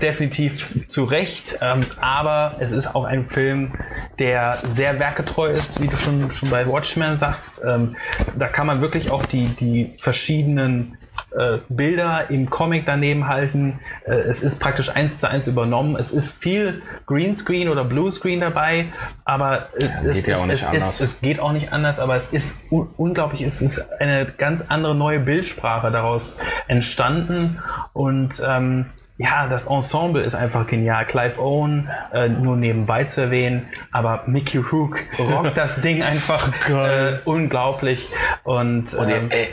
definitiv 0.01 0.87
zu 0.87 1.03
Recht, 1.03 1.57
ähm, 1.61 1.81
aber 1.99 2.57
es 2.59 2.71
ist 2.71 2.95
auch 2.95 3.05
ein 3.05 3.27
Film, 3.27 3.73
der 4.19 4.53
sehr 4.53 4.99
werketreu 4.99 5.51
ist, 5.51 5.81
wie 5.81 5.87
du 5.87 5.97
schon, 5.97 6.33
schon 6.33 6.49
bei 6.49 6.67
Watchmen 6.67 7.17
sagst. 7.17 7.61
Ähm, 7.65 7.95
da 8.37 8.47
kann 8.47 8.67
man 8.67 8.81
wirklich 8.81 9.11
auch 9.11 9.25
die, 9.25 9.47
die 9.47 9.95
verschiedenen 9.99 10.97
äh, 11.37 11.59
Bilder 11.69 12.29
im 12.29 12.49
Comic 12.49 12.85
daneben 12.85 13.27
halten. 13.27 13.79
Äh, 14.05 14.13
es 14.13 14.41
ist 14.41 14.59
praktisch 14.59 14.89
eins 14.89 15.19
zu 15.19 15.29
eins 15.29 15.47
übernommen. 15.47 15.95
Es 15.95 16.11
ist 16.11 16.31
viel 16.31 16.81
Greenscreen 17.07 17.69
oder 17.69 17.83
Bluescreen 17.83 18.39
dabei, 18.39 18.87
aber 19.25 19.69
äh, 19.75 19.87
es, 20.05 20.15
geht 20.17 20.27
ja 20.27 20.35
es, 20.35 20.41
auch 20.41 20.45
nicht 20.45 20.61
es, 20.61 20.67
anders. 20.67 20.99
Ist, 20.99 21.01
es 21.01 21.21
geht 21.21 21.39
auch 21.39 21.51
nicht 21.51 21.71
anders, 21.71 21.99
aber 21.99 22.15
es 22.15 22.27
ist 22.27 22.57
un 22.69 22.89
unglaublich, 22.97 23.41
es 23.41 23.61
ist 23.61 23.91
eine 23.99 24.25
ganz 24.25 24.65
andere 24.67 24.95
neue 24.95 25.19
Bildsprache 25.19 25.91
daraus 25.91 26.37
entstanden 26.67 27.59
und 27.93 28.41
ähm, 28.45 28.85
ja, 29.17 29.47
das 29.47 29.67
Ensemble 29.67 30.23
ist 30.23 30.33
einfach 30.33 30.65
genial. 30.67 31.05
Clive 31.05 31.39
Owen, 31.39 31.89
äh, 32.11 32.27
nur 32.27 32.55
nebenbei 32.55 33.03
zu 33.03 33.21
erwähnen, 33.21 33.67
aber 33.91 34.23
Mickey 34.25 34.57
Rook 34.57 34.99
rockt 35.19 35.55
das 35.57 35.81
Ding 35.81 36.01
einfach 36.03 36.51
geil. 36.67 37.21
äh, 37.23 37.29
unglaublich. 37.29 38.09
Und, 38.43 38.93
ähm, 38.93 39.29
ey, 39.29 39.49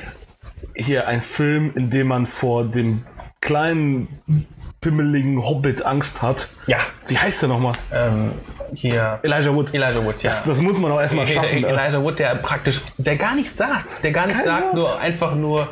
hier 0.75 1.07
ein 1.09 1.23
Film, 1.23 1.73
in 1.75 1.91
dem 1.91 2.09
man 2.09 2.27
vor 2.27 2.65
dem 2.65 3.05
kleinen 3.41 4.21
pimmeligen 4.81 5.45
Hobbit 5.45 5.85
Angst 5.85 6.23
hat. 6.23 6.49
ja, 6.67 6.79
Wie 7.09 7.19
heißt 7.19 7.43
der 7.43 7.49
nochmal? 7.51 7.75
ähm, 7.93 8.33
hier 8.75 9.19
Elijah 9.23 9.53
Wood. 9.55 9.75
Elijah 9.75 10.05
Wood, 10.05 10.23
ja. 10.23 10.31
Das, 10.31 10.45
das 10.45 10.61
muss 10.61 10.79
man 10.79 10.91
auch 10.93 11.01
erstmal 11.01 11.27
schaffen. 11.27 11.61
ne? 11.61 11.67
Elijah 11.69 12.03
Wood, 12.03 12.19
der 12.19 12.35
praktisch, 12.37 12.81
der 12.99 13.17
gar 13.17 13.35
nichts 13.35 13.57
sagt, 13.57 14.03
der 14.03 14.13
gar 14.13 14.27
nichts 14.27 14.45
Kein 14.45 14.63
sagt, 14.63 14.75
nur 14.75 14.99
einfach 15.01 15.35
nur 15.35 15.69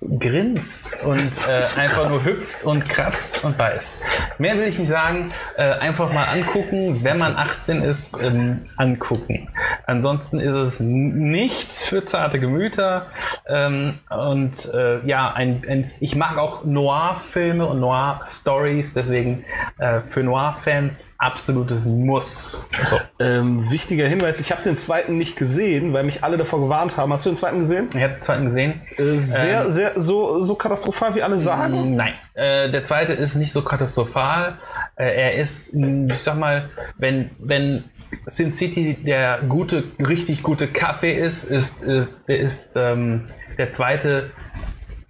grinst 0.00 0.98
und 1.02 1.30
äh, 1.48 1.62
einfach 1.80 2.08
nur 2.08 2.24
hüpft 2.24 2.64
und 2.64 2.88
kratzt 2.88 3.44
und 3.44 3.58
beißt. 3.58 3.94
Mehr 4.38 4.56
will 4.56 4.66
ich 4.66 4.78
nicht 4.78 4.88
sagen. 4.88 5.32
Äh, 5.56 5.64
einfach 5.64 6.12
mal 6.12 6.24
angucken, 6.24 7.04
wenn 7.04 7.18
man 7.18 7.36
18 7.36 7.82
ist, 7.82 8.16
ähm, 8.22 8.66
angucken. 8.76 9.48
Ansonsten 9.86 10.40
ist 10.40 10.54
es 10.54 10.80
nichts 10.80 11.84
für 11.84 12.04
zarte 12.04 12.40
Gemüter. 12.40 13.06
Ähm, 13.46 13.98
und 14.08 14.72
äh, 14.72 15.06
ja, 15.06 15.32
ein, 15.32 15.62
ein, 15.68 15.90
ich 16.00 16.16
mag 16.16 16.38
auch 16.38 16.64
Noir-Filme 16.64 17.66
und 17.66 17.80
Noir-Stories, 17.80 18.92
deswegen 18.94 19.44
äh, 19.78 20.00
für 20.00 20.22
Noir-Fans 20.22 21.06
absolutes 21.18 21.84
Muss. 21.84 22.66
So. 22.86 22.98
Ähm, 23.18 23.70
wichtiger 23.70 24.08
Hinweis, 24.08 24.40
ich 24.40 24.50
habe 24.52 24.62
den 24.62 24.76
zweiten 24.76 25.18
nicht 25.18 25.36
gesehen, 25.36 25.92
weil 25.92 26.04
mich 26.04 26.24
alle 26.24 26.38
davor 26.38 26.60
gewarnt 26.60 26.96
haben. 26.96 27.12
Hast 27.12 27.26
du 27.26 27.30
den 27.30 27.36
zweiten 27.36 27.58
gesehen? 27.60 27.88
Ich 27.94 28.02
habe 28.02 28.14
den 28.14 28.22
zweiten 28.22 28.44
gesehen. 28.44 28.80
Äh, 28.96 29.18
sehr, 29.18 29.70
So, 29.96 30.42
so 30.42 30.54
katastrophal, 30.54 31.14
wie 31.14 31.22
alle 31.22 31.38
sagen. 31.38 31.96
Nein, 31.96 32.14
äh, 32.34 32.70
der 32.70 32.82
zweite 32.82 33.12
ist 33.12 33.34
nicht 33.34 33.52
so 33.52 33.62
katastrophal. 33.62 34.58
Äh, 34.96 35.14
er 35.14 35.34
ist, 35.34 35.74
mh, 35.74 36.12
ich 36.14 36.20
sag 36.20 36.38
mal, 36.38 36.70
wenn, 36.98 37.30
wenn 37.38 37.84
Sin 38.26 38.52
City 38.52 38.94
der 38.94 39.40
gute, 39.48 39.84
richtig 39.98 40.42
gute 40.42 40.66
Kaffee 40.66 41.14
ist, 41.14 41.44
ist, 41.44 41.82
ist, 41.82 42.28
der 42.28 42.38
ist 42.38 42.72
ähm, 42.76 43.28
der 43.58 43.72
zweite 43.72 44.30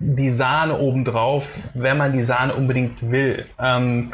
die 0.02 0.30
Sahne 0.30 0.78
obendrauf, 0.78 1.46
wenn 1.74 1.98
man 1.98 2.12
die 2.12 2.22
Sahne 2.22 2.54
unbedingt 2.54 3.10
will. 3.10 3.44
Ähm, 3.58 4.12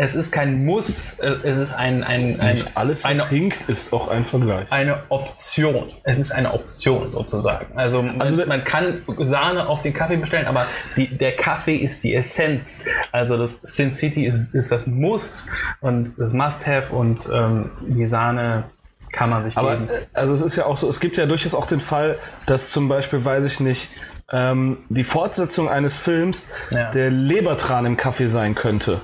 es 0.00 0.14
ist 0.14 0.30
kein 0.32 0.64
Muss, 0.64 1.18
äh, 1.18 1.34
es 1.42 1.56
ist 1.58 1.72
ein, 1.74 2.02
ein, 2.04 2.40
ein 2.40 2.54
Nicht 2.54 2.76
alles, 2.76 3.04
was 3.04 3.10
eine, 3.10 3.28
hinkt, 3.28 3.68
ist 3.68 3.92
auch 3.92 4.08
ein 4.08 4.24
Vergleich. 4.24 4.70
eine 4.70 5.02
Option. 5.10 5.90
Es 6.04 6.18
ist 6.18 6.30
eine 6.32 6.54
Option 6.54 7.10
sozusagen. 7.12 7.66
Also, 7.76 8.02
man, 8.02 8.20
Also 8.20 8.46
man 8.46 8.64
kann 8.64 9.02
Sahne 9.20 9.66
auf 9.68 9.82
den 9.82 9.92
Kaffee 9.92 10.16
bestellen, 10.16 10.46
aber 10.46 10.66
die, 10.96 11.08
der 11.18 11.36
Kaffee 11.36 11.76
ist 11.76 12.04
die 12.04 12.14
Essenz. 12.14 12.84
Also 13.12 13.36
das 13.36 13.60
Sin 13.62 13.90
City 13.90 14.24
ist, 14.24 14.54
ist 14.54 14.70
das 14.72 14.86
Muss 14.86 15.48
und 15.80 16.14
das 16.16 16.32
Must-Have 16.32 16.94
und 16.94 17.28
ähm, 17.32 17.70
die 17.80 18.06
Sahne 18.06 18.64
kann 19.10 19.30
man 19.30 19.42
sich 19.42 19.56
Aber 19.56 19.78
geben. 19.78 19.88
äh, 19.88 20.06
also 20.14 20.32
es 20.32 20.42
ist 20.42 20.54
ja 20.56 20.66
auch 20.66 20.76
so, 20.78 20.88
es 20.88 21.00
gibt 21.00 21.16
ja 21.16 21.26
durchaus 21.26 21.54
auch 21.54 21.66
den 21.66 21.80
Fall, 21.80 22.18
dass 22.46 22.70
zum 22.70 22.88
Beispiel, 22.88 23.24
weiß 23.24 23.44
ich 23.46 23.58
nicht, 23.58 23.88
ähm, 24.30 24.78
die 24.90 25.02
Fortsetzung 25.04 25.68
eines 25.68 25.96
Films 25.96 26.46
Ja. 26.70 26.90
der 26.92 27.10
Lebertran 27.10 27.84
im 27.86 27.96
Kaffee 27.96 28.28
sein 28.28 28.54
könnte. 28.54 29.00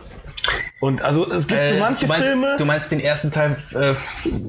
Und 0.85 1.01
also 1.03 1.31
es 1.31 1.47
gibt 1.49 1.66
so 1.66 1.75
Äh, 1.77 1.81
manche 1.81 2.05
du 2.05 2.09
meinst, 2.09 2.27
Filme. 2.27 2.57
Du 2.59 2.64
meinst 2.66 2.92
den 2.92 3.01
ersten 3.01 3.31
Teil 3.31 3.57
äh, 3.75 3.94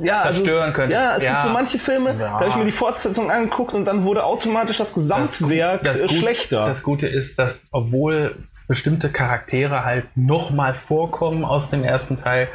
ja, 0.04 0.17
also 0.17 0.43
zerstören 0.43 0.69
es, 0.69 0.76
könnte? 0.76 0.93
Ja, 0.95 1.15
es 1.15 1.24
gibt 1.26 1.41
so 1.41 1.50
manche 1.50 1.80
Filme, 1.80 2.10
Ja. 2.12 2.15
da 2.15 2.32
habe 2.34 2.48
ich 2.50 2.56
mir 2.58 2.65
die 2.65 2.71
Fortsetzung 2.71 3.32
angeguckt 3.32 3.74
und 3.74 3.86
dann 3.86 4.04
wurde 4.04 4.26
automatisch 4.26 4.78
das 4.78 4.93
Gesamtwerk 4.93 5.84
das 5.84 6.00
äh, 6.02 6.08
Gut- 6.08 6.12
schlechter. 6.17 6.65
Das 6.65 6.84
Gute 6.84 7.08
ist, 7.08 7.39
dass 7.39 7.67
obwohl 7.71 8.36
bestimmte 8.67 9.10
Charaktere 9.10 9.86
halt 9.86 10.06
nochmal 10.15 10.74
vorkommen 10.76 11.45
aus 11.45 11.69
dem 11.69 11.84
ersten 11.84 12.19
Teil, 12.21 12.50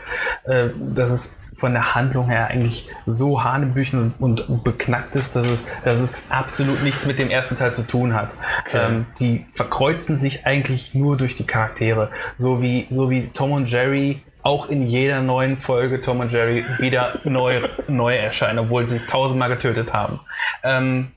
äh, 0.44 0.68
dass 0.94 1.10
es 1.10 1.36
von 1.60 1.72
der 1.74 1.94
Handlung 1.94 2.28
her 2.28 2.48
eigentlich 2.48 2.88
so 3.06 3.44
hanebüchen 3.44 4.14
und, 4.18 4.48
und 4.48 4.64
beknackt 4.64 5.14
ist, 5.14 5.36
dass 5.36 5.46
es, 5.46 5.66
dass 5.84 6.00
es 6.00 6.22
absolut 6.30 6.82
nichts 6.82 7.04
mit 7.04 7.18
dem 7.18 7.30
ersten 7.30 7.54
Teil 7.54 7.74
zu 7.74 7.86
tun 7.86 8.14
hat. 8.14 8.30
Ähm, 8.72 9.06
die 9.20 9.46
verkreuzen 9.54 10.16
sich 10.16 10.46
eigentlich 10.46 10.94
nur 10.94 11.18
durch 11.18 11.36
die 11.36 11.44
Charaktere. 11.44 12.10
So 12.38 12.62
wie, 12.62 12.86
so 12.90 13.10
wie 13.10 13.28
Tom 13.28 13.52
und 13.52 13.70
Jerry 13.70 14.22
auch 14.42 14.70
in 14.70 14.86
jeder 14.86 15.20
neuen 15.20 15.58
Folge 15.58 16.00
Tom 16.00 16.20
und 16.20 16.32
Jerry 16.32 16.64
wieder 16.78 17.20
neu, 17.24 17.68
neu 17.88 18.16
erscheinen, 18.16 18.60
obwohl 18.60 18.88
sie 18.88 18.98
sich 18.98 19.06
tausendmal 19.06 19.50
getötet 19.50 19.92
haben. 19.92 20.20
Ähm, 20.62 21.08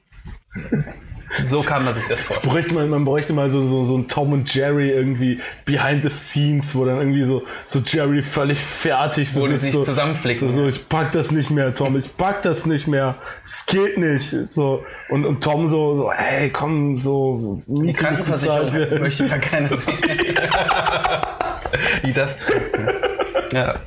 so 1.47 1.61
kann 1.61 1.85
man 1.85 1.95
sich 1.95 2.07
das 2.07 2.21
vorstellen. 2.21 2.53
bräuchte 2.53 2.73
man, 2.73 2.89
man 2.89 3.05
bräuchte 3.05 3.33
mal 3.33 3.49
so, 3.49 3.61
so, 3.61 3.83
so 3.83 3.97
ein 3.97 4.07
Tom 4.07 4.33
und 4.33 4.53
Jerry 4.53 4.91
irgendwie 4.91 5.39
behind 5.65 6.03
the 6.03 6.09
scenes, 6.09 6.75
wo 6.75 6.85
dann 6.85 6.99
irgendwie 6.99 7.23
so, 7.23 7.43
so 7.65 7.79
Jerry 7.79 8.21
völlig 8.21 8.59
fertig 8.59 9.31
so 9.31 9.41
Wo 9.41 9.47
sitzt, 9.47 9.61
sich 9.63 9.71
so, 9.71 9.83
zusammenflicken. 9.83 10.51
So, 10.51 10.63
so, 10.63 10.67
ich 10.67 10.87
pack 10.89 11.11
das 11.11 11.31
nicht 11.31 11.49
mehr, 11.49 11.73
Tom, 11.73 11.97
ich 11.97 12.15
pack 12.17 12.41
das 12.43 12.65
nicht 12.65 12.87
mehr, 12.87 13.15
es 13.45 13.65
geht 13.65 13.97
nicht. 13.97 14.35
So, 14.51 14.83
und, 15.09 15.25
und 15.25 15.43
Tom 15.43 15.67
so, 15.67 15.95
so, 15.95 16.11
hey, 16.11 16.49
komm, 16.51 16.95
so, 16.95 17.61
Die 17.67 17.93
Krankenversicherung 17.93 18.73
werden. 18.73 19.01
möchte 19.01 19.25
ich 19.25 19.31
ja 19.31 19.37
keine 19.37 19.69
sehen. 19.69 19.97
Wie 22.03 22.13
das? 22.13 22.37
Ja. 23.51 23.79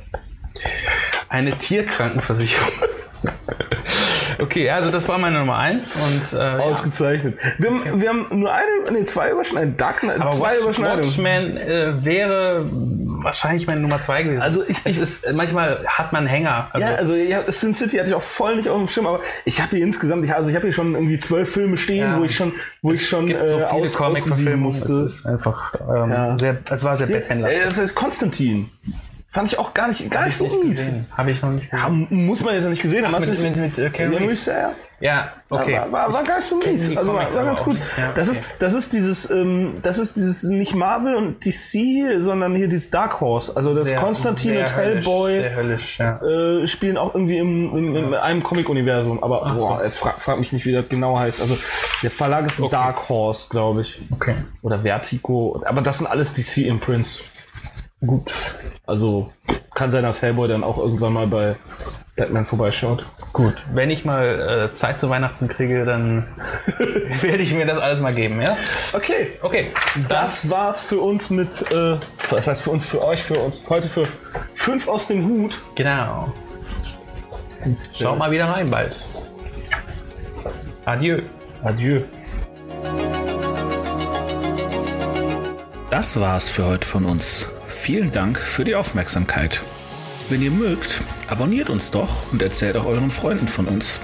Eine 1.29 1.57
Tierkrankenversicherung. 1.57 2.73
Okay, 4.39 4.69
also 4.69 4.91
das 4.91 5.07
war 5.07 5.17
meine 5.17 5.39
Nummer 5.39 5.57
eins 5.57 5.95
und 5.95 6.33
äh, 6.33 6.41
ja. 6.41 6.57
Ausgezeichnet. 6.59 7.37
Wir, 7.57 7.69
haben, 7.71 8.01
wir 8.01 8.09
haben 8.09 8.27
nur 8.39 8.53
eine, 8.53 8.65
nee, 8.91 9.03
zwei 9.05 9.31
Überschneidungen, 9.31 9.77
Dark 9.77 10.01
Knight, 10.01 10.21
Aber 10.21 10.31
zwei 10.31 10.51
Watch, 10.51 10.61
Überschneidungen. 10.61 11.05
Watchmen 11.05 11.57
äh, 11.57 12.05
wäre 12.05 12.69
wahrscheinlich 12.71 13.65
meine 13.67 13.81
Nummer 13.81 13.99
zwei 13.99 14.23
gewesen. 14.23 14.41
Also 14.41 14.63
ich- 14.67 14.77
es 14.83 14.95
ich- 14.97 15.01
ist 15.01 15.33
manchmal 15.33 15.83
hat 15.87 16.13
man 16.13 16.19
einen 16.19 16.27
Hänger. 16.27 16.69
Also, 16.71 16.85
Ja, 16.87 16.95
also 16.95 17.15
ja, 17.15 17.51
Sin 17.51 17.73
City 17.73 17.97
hatte 17.97 18.09
ich 18.09 18.15
auch 18.15 18.21
voll 18.21 18.57
nicht 18.57 18.69
auf 18.69 18.77
dem 18.77 18.87
Schirm, 18.87 19.07
aber 19.07 19.21
ich 19.45 19.59
habe 19.61 19.75
hier 19.75 19.83
insgesamt, 19.85 20.23
ich, 20.23 20.33
also 20.33 20.49
ich 20.49 20.55
habe 20.55 20.65
hier 20.67 20.73
schon 20.73 20.93
irgendwie 20.93 21.17
zwölf 21.17 21.51
Filme 21.51 21.77
stehen, 21.77 22.11
Ja. 22.11 22.19
wo 22.19 22.23
ich 22.23 22.35
schon, 22.35 22.53
wo 22.83 22.91
ich 22.91 23.07
schon 23.07 23.23
es 23.31 23.37
gibt 23.37 23.49
so 23.49 23.55
äh, 23.57 23.59
viele 23.59 23.65
aus, 23.71 23.81
aussieben 23.83 24.05
Comic-Verfilmungen. 24.05 24.59
musste. 24.59 24.93
Es 25.03 25.13
ist 25.15 25.25
einfach 25.25 25.73
ähm, 25.81 26.11
Ja. 26.11 26.37
sehr, 26.37 26.57
es 26.69 26.83
war 26.83 26.95
sehr 26.95 27.07
batman 27.07 27.43
Äh, 27.45 27.53
das 27.67 27.79
heißt 27.79 27.95
Konstantin. 27.95 28.69
Fand 29.37 29.49
ich 29.53 29.59
auch 29.59 29.71
gar 29.75 29.87
nicht, 29.87 30.09
gar 30.09 30.25
nicht 30.25 30.35
so 30.35 30.45
mies. 30.63 30.89
Habe 31.15 31.29
ich 31.29 31.39
noch 31.43 31.51
nicht 31.51 31.71
Ja, 31.71 31.85
gesehen. 31.89 32.07
m- 32.09 32.25
muss 32.25 32.43
man 32.43 32.55
jetzt 32.55 32.63
noch 32.63 32.71
nicht 32.71 32.81
gesehen 32.81 33.05
haben. 33.05 33.19
Mit, 33.23 33.39
mit, 33.39 33.77
mit, 33.77 33.93
Keanu 33.93 34.13
ja, 34.13 34.17
Reeves. 34.19 34.45
Ja, 34.47 34.53
ja. 34.59 34.71
Ja, 34.99 35.31
okay. 35.51 35.75
War, 35.77 35.91
war, 35.91 36.11
war 36.15 36.23
gar 36.23 36.37
nicht 36.37 36.45
so 36.47 36.55
mies. 36.57 36.97
Also 36.97 37.13
war, 37.13 37.31
war 37.31 37.45
ganz 37.45 37.61
gut. 37.63 37.75
nicht. 37.75 37.85
Ja, 37.99 38.13
Das, 38.15 38.29
okay. 38.29 38.39
ist, 38.39 38.47
das 38.57 38.73
ist 38.73 38.93
dieses, 38.93 39.29
ähm, 39.29 39.75
das 39.83 39.99
ist 39.99 40.15
dieses 40.15 40.41
nicht 40.41 40.73
Marvel 40.73 41.13
und 41.15 41.45
DC, 41.45 42.19
sondern 42.19 42.55
hier 42.55 42.67
dieses 42.67 42.89
Dark 42.89 43.21
Horse. 43.21 43.55
Also 43.55 43.75
das 43.75 43.89
Sehr- 43.89 43.99
Konstantin 43.99 44.53
sehr 44.53 44.61
und 44.61 44.75
höllisch, 44.75 45.05
Hellboy 45.05 45.49
höllisch, 45.55 45.99
ja. 45.99 46.19
äh, 46.25 46.65
spielen 46.65 46.97
auch 46.97 47.13
irgendwie 47.13 47.37
im, 47.37 47.77
im, 47.77 47.95
in 47.95 48.13
einem 48.15 48.41
Comic-Universum. 48.41 49.21
Aber 49.23 49.53
boah, 49.55 49.83
äh, 49.83 49.91
frag, 49.91 50.19
frag 50.19 50.39
mich 50.39 50.51
nicht, 50.51 50.65
wie 50.65 50.71
das 50.71 50.89
genau 50.89 51.19
heißt. 51.19 51.41
Also 51.41 51.55
der 52.01 52.09
Verlag 52.09 52.47
ist 52.47 52.59
Dark 52.71 53.07
Horse, 53.07 53.49
glaube 53.51 53.81
ich. 53.81 53.99
Okay. 54.09 54.33
Oder 54.63 54.79
Vertigo. 54.81 55.61
Aber 55.67 55.81
das 55.81 55.99
sind 55.99 56.07
alles 56.07 56.33
DC-Imprints. 56.33 57.21
Gut. 58.05 58.31
Also 58.85 59.31
kann 59.73 59.91
sein, 59.91 60.03
dass 60.03 60.21
Hellboy 60.21 60.47
dann 60.47 60.63
auch 60.63 60.77
irgendwann 60.77 61.13
mal 61.13 61.27
bei 61.27 61.55
Batman 62.15 62.45
vorbeischaut. 62.45 63.05
Gut, 63.31 63.63
wenn 63.73 63.91
ich 63.91 64.05
mal 64.05 64.69
äh, 64.69 64.71
Zeit 64.73 64.99
zu 64.99 65.09
Weihnachten 65.09 65.47
kriege, 65.47 65.85
dann 65.85 66.27
werde 67.21 67.43
ich 67.43 67.53
mir 67.53 67.65
das 67.65 67.77
alles 67.77 68.01
mal 68.01 68.13
geben, 68.13 68.41
ja? 68.41 68.57
Okay, 68.93 69.27
Okay, 69.41 69.71
das 70.09 70.49
war's 70.49 70.81
für 70.81 70.99
uns 70.99 71.29
mit, 71.29 71.71
äh, 71.71 71.97
was 72.29 72.47
heißt 72.47 72.63
für 72.63 72.71
uns, 72.71 72.85
für 72.85 73.03
euch, 73.03 73.21
für 73.21 73.37
uns, 73.37 73.61
heute 73.69 73.87
für 73.87 74.07
fünf 74.55 74.87
aus 74.87 75.07
dem 75.07 75.27
Hut. 75.27 75.59
genau. 75.75 76.33
Schaut 77.93 78.17
mal 78.17 78.31
wieder 78.31 78.45
rein 78.45 78.69
bald. 78.69 78.99
Adieu. 80.85 81.21
Adieu. 81.63 82.01
Das 85.89 86.19
war's 86.19 86.49
für 86.49 86.65
heute 86.65 86.87
von 86.87 87.05
uns. 87.05 87.47
Vielen 87.77 88.11
Dank 88.11 88.37
für 88.37 88.65
die 88.65 88.75
Aufmerksamkeit. 88.75 89.61
Wenn 90.29 90.41
ihr 90.41 90.51
mögt, 90.51 91.01
abonniert 91.27 91.69
uns 91.69 91.89
doch 91.89 92.33
und 92.33 92.41
erzählt 92.41 92.75
auch 92.75 92.85
euren 92.85 93.11
Freunden 93.11 93.47
von 93.47 93.65
uns. 93.65 94.01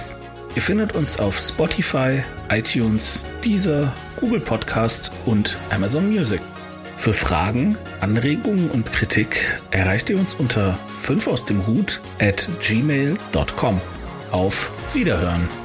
Ihr 0.56 0.62
findet 0.62 0.94
uns 0.94 1.18
auf 1.18 1.38
Spotify, 1.38 2.22
iTunes, 2.48 3.26
Deezer, 3.44 3.92
Google 4.16 4.40
Podcast 4.40 5.10
und 5.26 5.58
Amazon 5.70 6.10
Music. 6.10 6.40
Für 6.96 7.12
Fragen, 7.12 7.76
Anregungen 8.00 8.70
und 8.70 8.90
Kritik 8.90 9.60
erreicht 9.70 10.08
ihr 10.08 10.18
uns 10.18 10.34
unter 10.34 10.78
5 11.00 11.26
aus 11.26 11.44
dem 11.44 11.66
Hut 11.66 12.00
at 12.20 12.48
gmail.com. 12.60 13.80
Auf 14.30 14.70
Wiederhören! 14.94 15.63